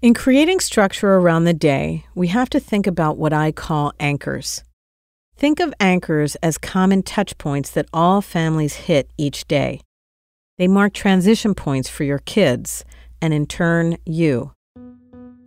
In 0.00 0.14
creating 0.14 0.58
structure 0.58 1.14
around 1.14 1.44
the 1.44 1.54
day, 1.54 2.06
we 2.16 2.26
have 2.26 2.50
to 2.50 2.58
think 2.58 2.88
about 2.88 3.18
what 3.18 3.32
I 3.32 3.52
call 3.52 3.92
anchors. 4.00 4.64
Think 5.42 5.58
of 5.58 5.74
anchors 5.80 6.36
as 6.36 6.56
common 6.56 7.02
touch 7.02 7.36
points 7.36 7.72
that 7.72 7.88
all 7.92 8.22
families 8.22 8.76
hit 8.76 9.10
each 9.18 9.48
day. 9.48 9.80
They 10.56 10.68
mark 10.68 10.92
transition 10.92 11.52
points 11.52 11.88
for 11.88 12.04
your 12.04 12.20
kids, 12.20 12.84
and 13.20 13.34
in 13.34 13.46
turn, 13.46 13.96
you. 14.06 14.52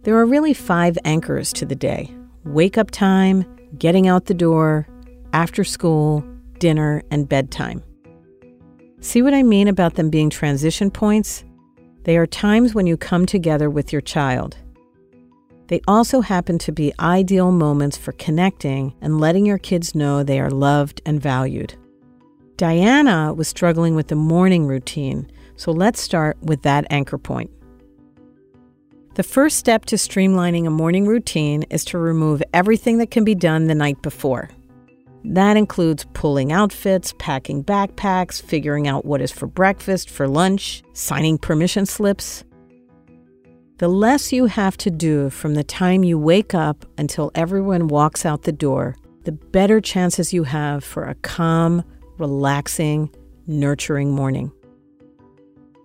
There 0.04 0.18
are 0.18 0.26
really 0.26 0.54
five 0.54 0.98
anchors 1.06 1.54
to 1.54 1.66
the 1.66 1.78
day 1.78 2.14
wake 2.44 2.78
up 2.78 2.92
time, 2.92 3.46
getting 3.80 4.06
out 4.06 4.26
the 4.26 4.34
door, 4.34 4.86
after 5.32 5.64
school, 5.64 6.26
dinner, 6.60 7.02
and 7.10 7.30
bedtime. 7.30 7.82
See 9.00 9.22
what 9.22 9.34
I 9.34 9.44
mean 9.44 9.70
about 9.70 9.94
them 9.94 10.10
being 10.10 10.30
transition 10.30 10.92
points? 10.92 11.46
They 12.04 12.18
are 12.18 12.28
times 12.28 12.76
when 12.76 12.86
you 12.86 12.98
come 12.98 13.26
together 13.26 13.70
with 13.70 13.94
your 13.94 14.02
child. 14.02 14.58
They 15.68 15.82
also 15.88 16.22
happen 16.22 16.58
to 16.60 16.72
be 16.72 16.94
ideal 17.00 17.52
moments 17.52 17.98
for 17.98 18.12
connecting 18.14 18.94
and 19.02 19.20
letting 19.20 19.46
your 19.46 19.58
kids 19.58 19.96
know 19.96 20.24
they 20.24 20.40
are 20.40 20.52
loved 20.52 21.02
and 21.06 21.22
valued. 21.22 21.76
Diana 22.58 23.34
was 23.34 23.48
struggling 23.48 23.96
with 23.96 24.08
the 24.08 24.16
morning 24.16 24.68
routine, 24.68 25.30
so 25.56 25.72
let's 25.72 26.00
start 26.00 26.38
with 26.42 26.62
that 26.62 26.86
anchor 26.90 27.18
point. 27.18 27.52
The 29.16 29.24
first 29.24 29.58
step 29.58 29.86
to 29.86 29.96
streamlining 29.96 30.68
a 30.68 30.70
morning 30.70 31.08
routine 31.08 31.64
is 31.70 31.86
to 31.86 31.98
remove 31.98 32.44
everything 32.54 32.98
that 33.00 33.12
can 33.12 33.24
be 33.24 33.36
done 33.36 33.68
the 33.68 33.76
night 33.76 34.02
before. 34.02 34.50
That 35.24 35.58
includes 35.58 36.06
pulling 36.14 36.52
outfits, 36.52 37.14
packing 37.18 37.64
backpacks, 37.64 38.42
figuring 38.42 38.88
out 38.88 39.06
what 39.06 39.22
is 39.22 39.32
for 39.32 39.48
breakfast, 39.48 40.10
for 40.10 40.28
lunch, 40.28 40.84
signing 40.94 41.38
permission 41.38 41.86
slips. 41.86 42.44
The 43.78 43.90
less 43.90 44.32
you 44.32 44.46
have 44.46 44.78
to 44.78 44.90
do 44.90 45.30
from 45.30 45.56
the 45.56 45.64
time 45.64 46.06
you 46.06 46.18
wake 46.18 46.54
up 46.54 46.86
until 46.98 47.30
everyone 47.36 47.90
walks 47.90 48.26
out 48.26 48.44
the 48.44 48.54
door, 48.54 48.96
the 49.26 49.34
better 49.34 49.82
chances 49.82 50.32
you 50.32 50.44
have 50.44 50.82
for 50.82 51.04
a 51.04 51.16
calm, 51.16 51.84
relaxing, 52.18 53.14
nurturing 53.48 54.12
morning. 54.12 54.50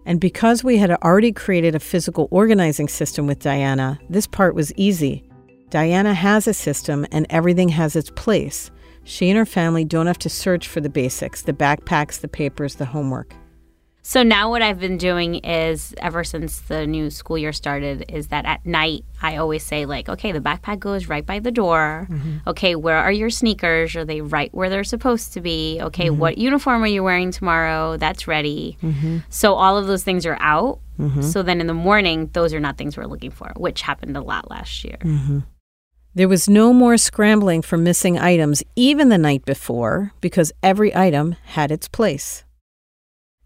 And 0.06 0.20
because 0.20 0.62
we 0.62 0.76
had 0.76 0.92
already 0.92 1.32
created 1.32 1.74
a 1.74 1.80
physical 1.80 2.28
organizing 2.30 2.86
system 2.86 3.26
with 3.26 3.40
Diana, 3.40 3.98
this 4.08 4.28
part 4.28 4.54
was 4.54 4.72
easy. 4.76 5.28
Diana 5.70 6.14
has 6.14 6.46
a 6.46 6.54
system 6.54 7.04
and 7.10 7.26
everything 7.28 7.70
has 7.70 7.96
its 7.96 8.10
place. 8.10 8.70
She 9.02 9.30
and 9.30 9.36
her 9.36 9.44
family 9.44 9.84
don't 9.84 10.06
have 10.06 10.18
to 10.20 10.28
search 10.28 10.68
for 10.68 10.80
the 10.80 10.88
basics 10.88 11.42
the 11.42 11.52
backpacks, 11.52 12.20
the 12.20 12.28
papers, 12.28 12.76
the 12.76 12.84
homework. 12.84 13.34
So 14.02 14.22
now 14.22 14.50
what 14.50 14.62
I've 14.62 14.80
been 14.80 14.96
doing 14.96 15.36
is 15.36 15.94
ever 15.98 16.24
since 16.24 16.60
the 16.60 16.86
new 16.86 17.10
school 17.10 17.36
year 17.36 17.52
started 17.52 18.06
is 18.08 18.28
that 18.28 18.46
at 18.46 18.64
night 18.64 19.04
I 19.20 19.36
always 19.36 19.62
say 19.62 19.84
like, 19.84 20.08
okay, 20.08 20.32
the 20.32 20.40
backpack 20.40 20.78
goes 20.78 21.06
right 21.06 21.24
by 21.24 21.38
the 21.38 21.50
door. 21.50 22.06
Mm-hmm. 22.10 22.48
Okay, 22.48 22.74
where 22.74 22.96
are 22.96 23.12
your 23.12 23.30
sneakers? 23.30 23.94
Are 23.96 24.04
they 24.04 24.20
right 24.20 24.52
where 24.54 24.70
they're 24.70 24.84
supposed 24.84 25.34
to 25.34 25.40
be? 25.40 25.78
Okay, 25.82 26.08
mm-hmm. 26.08 26.18
what 26.18 26.38
uniform 26.38 26.82
are 26.82 26.88
you 26.88 27.02
wearing 27.02 27.30
tomorrow? 27.30 27.96
That's 27.98 28.26
ready. 28.26 28.78
Mm-hmm. 28.82 29.18
So 29.28 29.54
all 29.54 29.76
of 29.76 29.86
those 29.86 30.02
things 30.02 30.24
are 30.24 30.38
out. 30.40 30.80
Mm-hmm. 30.98 31.22
So 31.22 31.42
then 31.42 31.60
in 31.60 31.66
the 31.66 31.74
morning, 31.74 32.30
those 32.32 32.54
are 32.54 32.60
not 32.60 32.78
things 32.78 32.96
we're 32.96 33.04
looking 33.04 33.30
for, 33.30 33.52
which 33.56 33.82
happened 33.82 34.16
a 34.16 34.22
lot 34.22 34.50
last 34.50 34.82
year. 34.84 34.98
Mm-hmm. 35.00 35.40
There 36.14 36.28
was 36.28 36.48
no 36.48 36.72
more 36.72 36.96
scrambling 36.96 37.62
for 37.62 37.76
missing 37.76 38.18
items 38.18 38.64
even 38.74 39.10
the 39.10 39.18
night 39.18 39.44
before 39.44 40.12
because 40.20 40.52
every 40.62 40.94
item 40.96 41.36
had 41.44 41.70
its 41.70 41.86
place. 41.86 42.44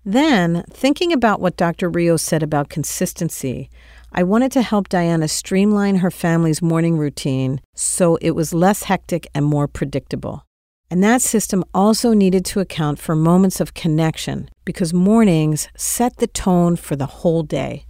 Then, 0.04 0.64
thinking 0.70 1.12
about 1.12 1.40
what 1.40 1.56
Dr. 1.56 1.88
Rios 1.88 2.22
said 2.22 2.42
about 2.42 2.68
consistency, 2.68 3.70
I 4.12 4.22
wanted 4.22 4.52
to 4.52 4.62
help 4.62 4.88
Diana 4.88 5.28
streamline 5.28 5.96
her 5.96 6.10
family's 6.10 6.60
morning 6.60 6.98
routine 6.98 7.60
so 7.74 8.16
it 8.20 8.32
was 8.32 8.52
less 8.52 8.84
hectic 8.84 9.26
and 9.34 9.46
more 9.46 9.66
predictable. 9.66 10.44
And 10.90 11.02
that 11.02 11.22
system 11.22 11.64
also 11.72 12.12
needed 12.12 12.44
to 12.46 12.60
account 12.60 12.98
for 12.98 13.16
moments 13.16 13.60
of 13.60 13.74
connection 13.74 14.50
because 14.64 14.92
mornings 14.92 15.68
set 15.76 16.18
the 16.18 16.26
tone 16.26 16.76
for 16.76 16.96
the 16.96 17.06
whole 17.06 17.42
day. 17.42 17.86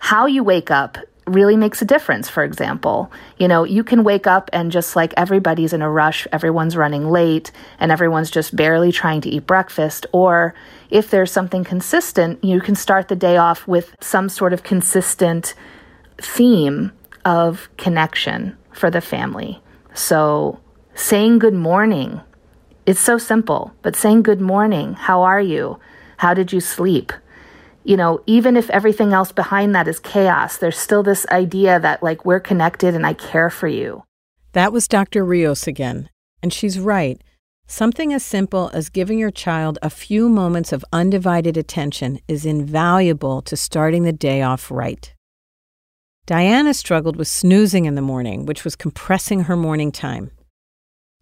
How 0.00 0.26
you 0.26 0.42
wake 0.42 0.70
up 0.70 0.98
really 1.26 1.56
makes 1.56 1.82
a 1.82 1.84
difference, 1.84 2.28
for 2.28 2.44
example. 2.44 3.10
You 3.36 3.48
know, 3.48 3.64
you 3.64 3.82
can 3.82 4.04
wake 4.04 4.26
up 4.26 4.48
and 4.52 4.70
just 4.70 4.94
like 4.94 5.12
everybody's 5.16 5.72
in 5.72 5.82
a 5.82 5.90
rush, 5.90 6.26
everyone's 6.32 6.76
running 6.76 7.10
late, 7.10 7.50
and 7.78 7.90
everyone's 7.90 8.30
just 8.30 8.54
barely 8.54 8.92
trying 8.92 9.20
to 9.22 9.28
eat 9.28 9.46
breakfast. 9.46 10.06
Or 10.12 10.54
if 10.88 11.10
there's 11.10 11.32
something 11.32 11.64
consistent, 11.64 12.42
you 12.44 12.60
can 12.60 12.76
start 12.76 13.08
the 13.08 13.16
day 13.16 13.36
off 13.36 13.66
with 13.66 13.94
some 14.00 14.28
sort 14.28 14.52
of 14.52 14.62
consistent 14.62 15.54
theme 16.18 16.92
of 17.24 17.68
connection 17.76 18.56
for 18.72 18.90
the 18.90 19.00
family. 19.00 19.60
So, 19.94 20.60
saying 20.94 21.40
good 21.40 21.54
morning, 21.54 22.20
it's 22.86 23.00
so 23.00 23.18
simple, 23.18 23.74
but 23.82 23.96
saying 23.96 24.22
good 24.22 24.40
morning, 24.40 24.94
how 24.94 25.22
are 25.22 25.40
you? 25.40 25.80
How 26.18 26.34
did 26.34 26.52
you 26.52 26.60
sleep? 26.60 27.12
You 27.86 27.96
know, 27.96 28.20
even 28.26 28.56
if 28.56 28.68
everything 28.70 29.12
else 29.12 29.30
behind 29.30 29.72
that 29.74 29.86
is 29.86 30.00
chaos, 30.00 30.56
there's 30.56 30.76
still 30.76 31.04
this 31.04 31.24
idea 31.28 31.78
that 31.78 32.02
like 32.02 32.24
we're 32.24 32.40
connected 32.40 32.96
and 32.96 33.06
I 33.06 33.12
care 33.12 33.48
for 33.48 33.68
you. 33.68 34.02
That 34.54 34.72
was 34.72 34.88
Dr. 34.88 35.24
Rios 35.24 35.68
again. 35.68 36.10
And 36.42 36.52
she's 36.52 36.80
right. 36.80 37.22
Something 37.68 38.12
as 38.12 38.24
simple 38.24 38.70
as 38.74 38.88
giving 38.88 39.20
your 39.20 39.30
child 39.30 39.78
a 39.82 39.90
few 39.90 40.28
moments 40.28 40.72
of 40.72 40.84
undivided 40.92 41.56
attention 41.56 42.18
is 42.26 42.44
invaluable 42.44 43.40
to 43.42 43.56
starting 43.56 44.02
the 44.02 44.12
day 44.12 44.42
off 44.42 44.68
right. 44.68 45.14
Diana 46.26 46.74
struggled 46.74 47.14
with 47.14 47.28
snoozing 47.28 47.84
in 47.84 47.94
the 47.94 48.02
morning, 48.02 48.46
which 48.46 48.64
was 48.64 48.74
compressing 48.74 49.44
her 49.44 49.56
morning 49.56 49.92
time. 49.92 50.32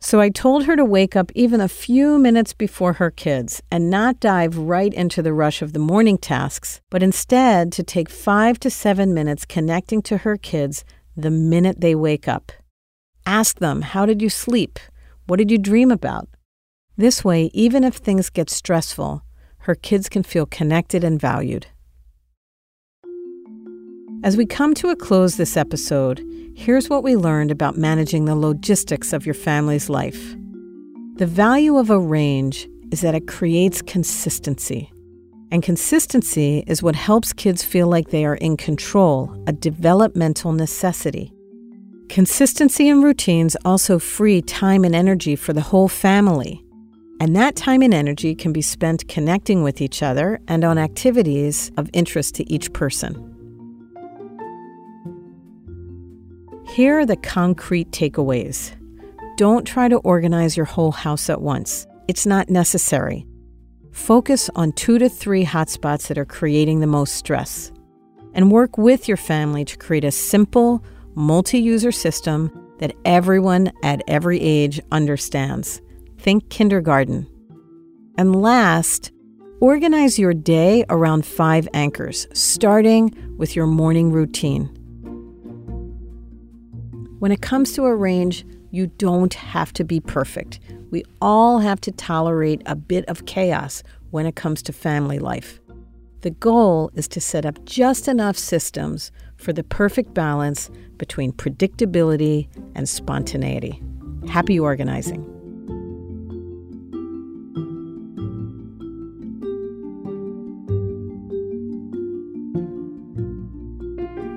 So 0.04 0.20
I 0.20 0.28
told 0.28 0.66
her 0.66 0.76
to 0.76 0.84
wake 0.84 1.16
up 1.16 1.32
even 1.34 1.62
a 1.62 1.66
few 1.66 2.18
minutes 2.18 2.52
before 2.52 2.92
her 2.92 3.10
kids 3.10 3.62
and 3.70 3.88
not 3.88 4.20
dive 4.20 4.58
right 4.58 4.92
into 4.92 5.22
the 5.22 5.32
rush 5.32 5.62
of 5.62 5.72
the 5.72 5.78
morning 5.78 6.18
tasks, 6.18 6.82
but 6.90 7.02
instead 7.02 7.72
to 7.72 7.82
take 7.82 8.10
five 8.10 8.60
to 8.60 8.68
seven 8.68 9.14
minutes 9.14 9.46
connecting 9.46 10.02
to 10.02 10.18
her 10.18 10.36
kids 10.36 10.84
the 11.16 11.30
minute 11.30 11.80
they 11.80 11.94
wake 11.94 12.28
up. 12.28 12.52
Ask 13.24 13.60
them, 13.60 13.80
How 13.80 14.04
did 14.04 14.20
you 14.20 14.28
sleep? 14.28 14.78
What 15.26 15.38
did 15.38 15.50
you 15.50 15.56
dream 15.56 15.90
about? 15.90 16.28
This 16.98 17.24
way, 17.24 17.50
even 17.54 17.82
if 17.82 17.94
things 17.94 18.28
get 18.28 18.50
stressful, 18.50 19.22
her 19.60 19.74
kids 19.74 20.10
can 20.10 20.22
feel 20.22 20.44
connected 20.44 21.02
and 21.02 21.18
valued. 21.18 21.68
As 24.24 24.38
we 24.38 24.46
come 24.46 24.72
to 24.76 24.88
a 24.88 24.96
close 24.96 25.36
this 25.36 25.54
episode, 25.54 26.26
here's 26.56 26.88
what 26.88 27.04
we 27.04 27.14
learned 27.14 27.50
about 27.50 27.76
managing 27.76 28.24
the 28.24 28.34
logistics 28.34 29.12
of 29.12 29.26
your 29.26 29.34
family's 29.34 29.90
life. 29.90 30.34
The 31.16 31.26
value 31.26 31.76
of 31.76 31.90
arrange 31.90 32.66
is 32.90 33.02
that 33.02 33.14
it 33.14 33.28
creates 33.28 33.82
consistency. 33.82 34.90
And 35.50 35.62
consistency 35.62 36.64
is 36.66 36.82
what 36.82 36.96
helps 36.96 37.34
kids 37.34 37.62
feel 37.62 37.86
like 37.86 38.08
they 38.08 38.24
are 38.24 38.36
in 38.36 38.56
control, 38.56 39.30
a 39.46 39.52
developmental 39.52 40.52
necessity. 40.52 41.30
Consistency 42.08 42.88
and 42.88 43.04
routines 43.04 43.58
also 43.66 43.98
free 43.98 44.40
time 44.40 44.84
and 44.84 44.94
energy 44.94 45.36
for 45.36 45.52
the 45.52 45.60
whole 45.60 45.86
family. 45.86 46.64
And 47.20 47.36
that 47.36 47.56
time 47.56 47.82
and 47.82 47.92
energy 47.92 48.34
can 48.34 48.54
be 48.54 48.62
spent 48.62 49.06
connecting 49.06 49.62
with 49.62 49.82
each 49.82 50.02
other 50.02 50.40
and 50.48 50.64
on 50.64 50.78
activities 50.78 51.70
of 51.76 51.90
interest 51.92 52.36
to 52.36 52.50
each 52.50 52.72
person. 52.72 53.33
Here 56.74 56.98
are 56.98 57.06
the 57.06 57.14
concrete 57.14 57.92
takeaways. 57.92 58.72
Don't 59.36 59.64
try 59.64 59.86
to 59.86 59.98
organize 59.98 60.56
your 60.56 60.66
whole 60.66 60.90
house 60.90 61.30
at 61.30 61.40
once. 61.40 61.86
It's 62.08 62.26
not 62.26 62.50
necessary. 62.50 63.28
Focus 63.92 64.50
on 64.56 64.72
two 64.72 64.98
to 64.98 65.08
three 65.08 65.44
hotspots 65.44 66.08
that 66.08 66.18
are 66.18 66.24
creating 66.24 66.80
the 66.80 66.88
most 66.88 67.14
stress. 67.14 67.70
And 68.32 68.50
work 68.50 68.76
with 68.76 69.06
your 69.06 69.16
family 69.16 69.64
to 69.64 69.78
create 69.78 70.02
a 70.02 70.10
simple, 70.10 70.84
multi 71.14 71.60
user 71.60 71.92
system 71.92 72.50
that 72.80 72.96
everyone 73.04 73.70
at 73.84 74.02
every 74.08 74.40
age 74.40 74.80
understands. 74.90 75.80
Think 76.18 76.50
kindergarten. 76.50 77.28
And 78.18 78.34
last, 78.34 79.12
organize 79.60 80.18
your 80.18 80.34
day 80.34 80.84
around 80.88 81.24
five 81.24 81.68
anchors, 81.72 82.26
starting 82.32 83.14
with 83.38 83.54
your 83.54 83.68
morning 83.68 84.10
routine. 84.10 84.76
When 87.24 87.32
it 87.32 87.40
comes 87.40 87.72
to 87.72 87.86
arrange, 87.86 88.44
you 88.70 88.86
don't 88.86 89.32
have 89.32 89.72
to 89.72 89.82
be 89.82 89.98
perfect. 89.98 90.60
We 90.90 91.04
all 91.22 91.58
have 91.58 91.80
to 91.80 91.90
tolerate 91.90 92.60
a 92.66 92.76
bit 92.76 93.06
of 93.08 93.24
chaos 93.24 93.82
when 94.10 94.26
it 94.26 94.36
comes 94.36 94.60
to 94.64 94.74
family 94.74 95.18
life. 95.18 95.58
The 96.20 96.32
goal 96.32 96.90
is 96.92 97.08
to 97.08 97.22
set 97.22 97.46
up 97.46 97.64
just 97.64 98.08
enough 98.08 98.36
systems 98.36 99.10
for 99.38 99.54
the 99.54 99.64
perfect 99.64 100.12
balance 100.12 100.70
between 100.98 101.32
predictability 101.32 102.46
and 102.74 102.86
spontaneity. 102.86 103.82
Happy 104.28 104.60
organizing. 104.60 105.33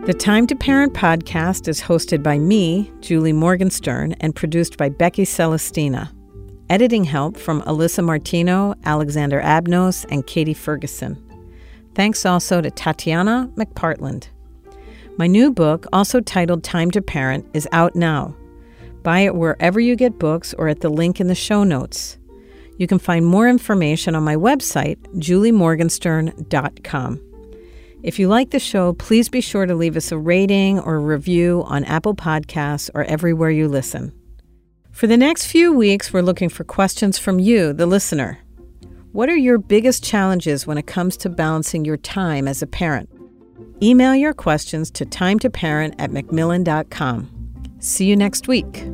The 0.08 0.14
Time 0.14 0.48
to 0.48 0.56
Parent 0.56 0.94
podcast 0.94 1.68
is 1.68 1.82
hosted 1.82 2.24
by 2.24 2.40
me, 2.40 2.90
Julie 3.02 3.34
Morgenstern, 3.34 4.14
and 4.22 4.34
produced 4.34 4.78
by 4.78 4.88
Becky 4.88 5.26
Celestina. 5.26 6.14
Editing 6.70 7.04
help 7.04 7.36
from 7.36 7.62
Alyssa 7.64 8.06
Martino, 8.06 8.74
Alexander 8.86 9.42
Abnos, 9.42 10.06
and 10.10 10.26
Katie 10.26 10.54
Ferguson. 10.54 11.22
Thanks 11.94 12.26
also 12.26 12.62
to 12.62 12.72
Tatiana 12.72 13.52
McPartland. 13.58 14.30
My 15.18 15.28
new 15.28 15.52
book, 15.52 15.86
also 15.92 16.22
titled 16.22 16.64
Time 16.64 16.90
to 16.92 17.02
Parent, 17.02 17.46
is 17.54 17.68
out 17.74 17.94
now. 17.94 18.34
Buy 19.04 19.20
it 19.20 19.36
wherever 19.36 19.82
you 19.82 19.98
get 19.98 20.20
books 20.20 20.54
or 20.54 20.70
at 20.70 20.80
the 20.80 20.88
link 20.88 21.20
in 21.20 21.28
the 21.28 21.36
show 21.36 21.66
notes. 21.66 22.18
You 22.78 22.88
can 22.88 23.00
find 23.00 23.26
more 23.26 23.50
information 23.50 24.16
on 24.16 24.24
my 24.24 24.38
website, 24.38 25.00
juliemorgenstern.com. 25.18 27.27
If 28.08 28.18
you 28.18 28.30
like 28.30 28.52
the 28.52 28.60
show, 28.60 28.94
please 28.94 29.28
be 29.28 29.42
sure 29.42 29.66
to 29.66 29.76
leave 29.76 29.98
us 29.98 30.14
a 30.14 30.18
rating 30.18 30.80
or 30.80 31.02
review 31.02 31.66
on 31.68 31.84
Apple 31.84 32.16
Podcasts 32.16 32.90
or 32.96 33.04
everywhere 33.04 33.50
you 33.50 33.68
listen. 33.68 34.14
For 34.94 35.08
the 35.08 35.18
next 35.18 35.48
few 35.48 35.74
weeks, 35.74 36.14
we're 36.14 36.22
looking 36.22 36.48
for 36.48 36.64
questions 36.64 37.20
from 37.20 37.42
you, 37.42 37.74
the 37.74 37.86
listener. 37.86 38.40
What 39.12 39.28
are 39.28 39.36
your 39.36 39.58
biggest 39.58 40.06
challenges 40.06 40.66
when 40.66 40.78
it 40.78 40.88
comes 40.88 41.18
to 41.18 41.28
balancing 41.28 41.84
your 41.84 41.98
time 41.98 42.48
as 42.48 42.62
a 42.62 42.66
parent? 42.66 43.10
Email 43.84 44.16
your 44.16 44.34
questions 44.34 44.90
to 44.92 45.06
timetoparent 45.06 45.94
at 46.00 46.10
macmillan.com. 46.10 47.30
See 47.80 48.06
you 48.06 48.16
next 48.16 48.48
week. 48.48 48.88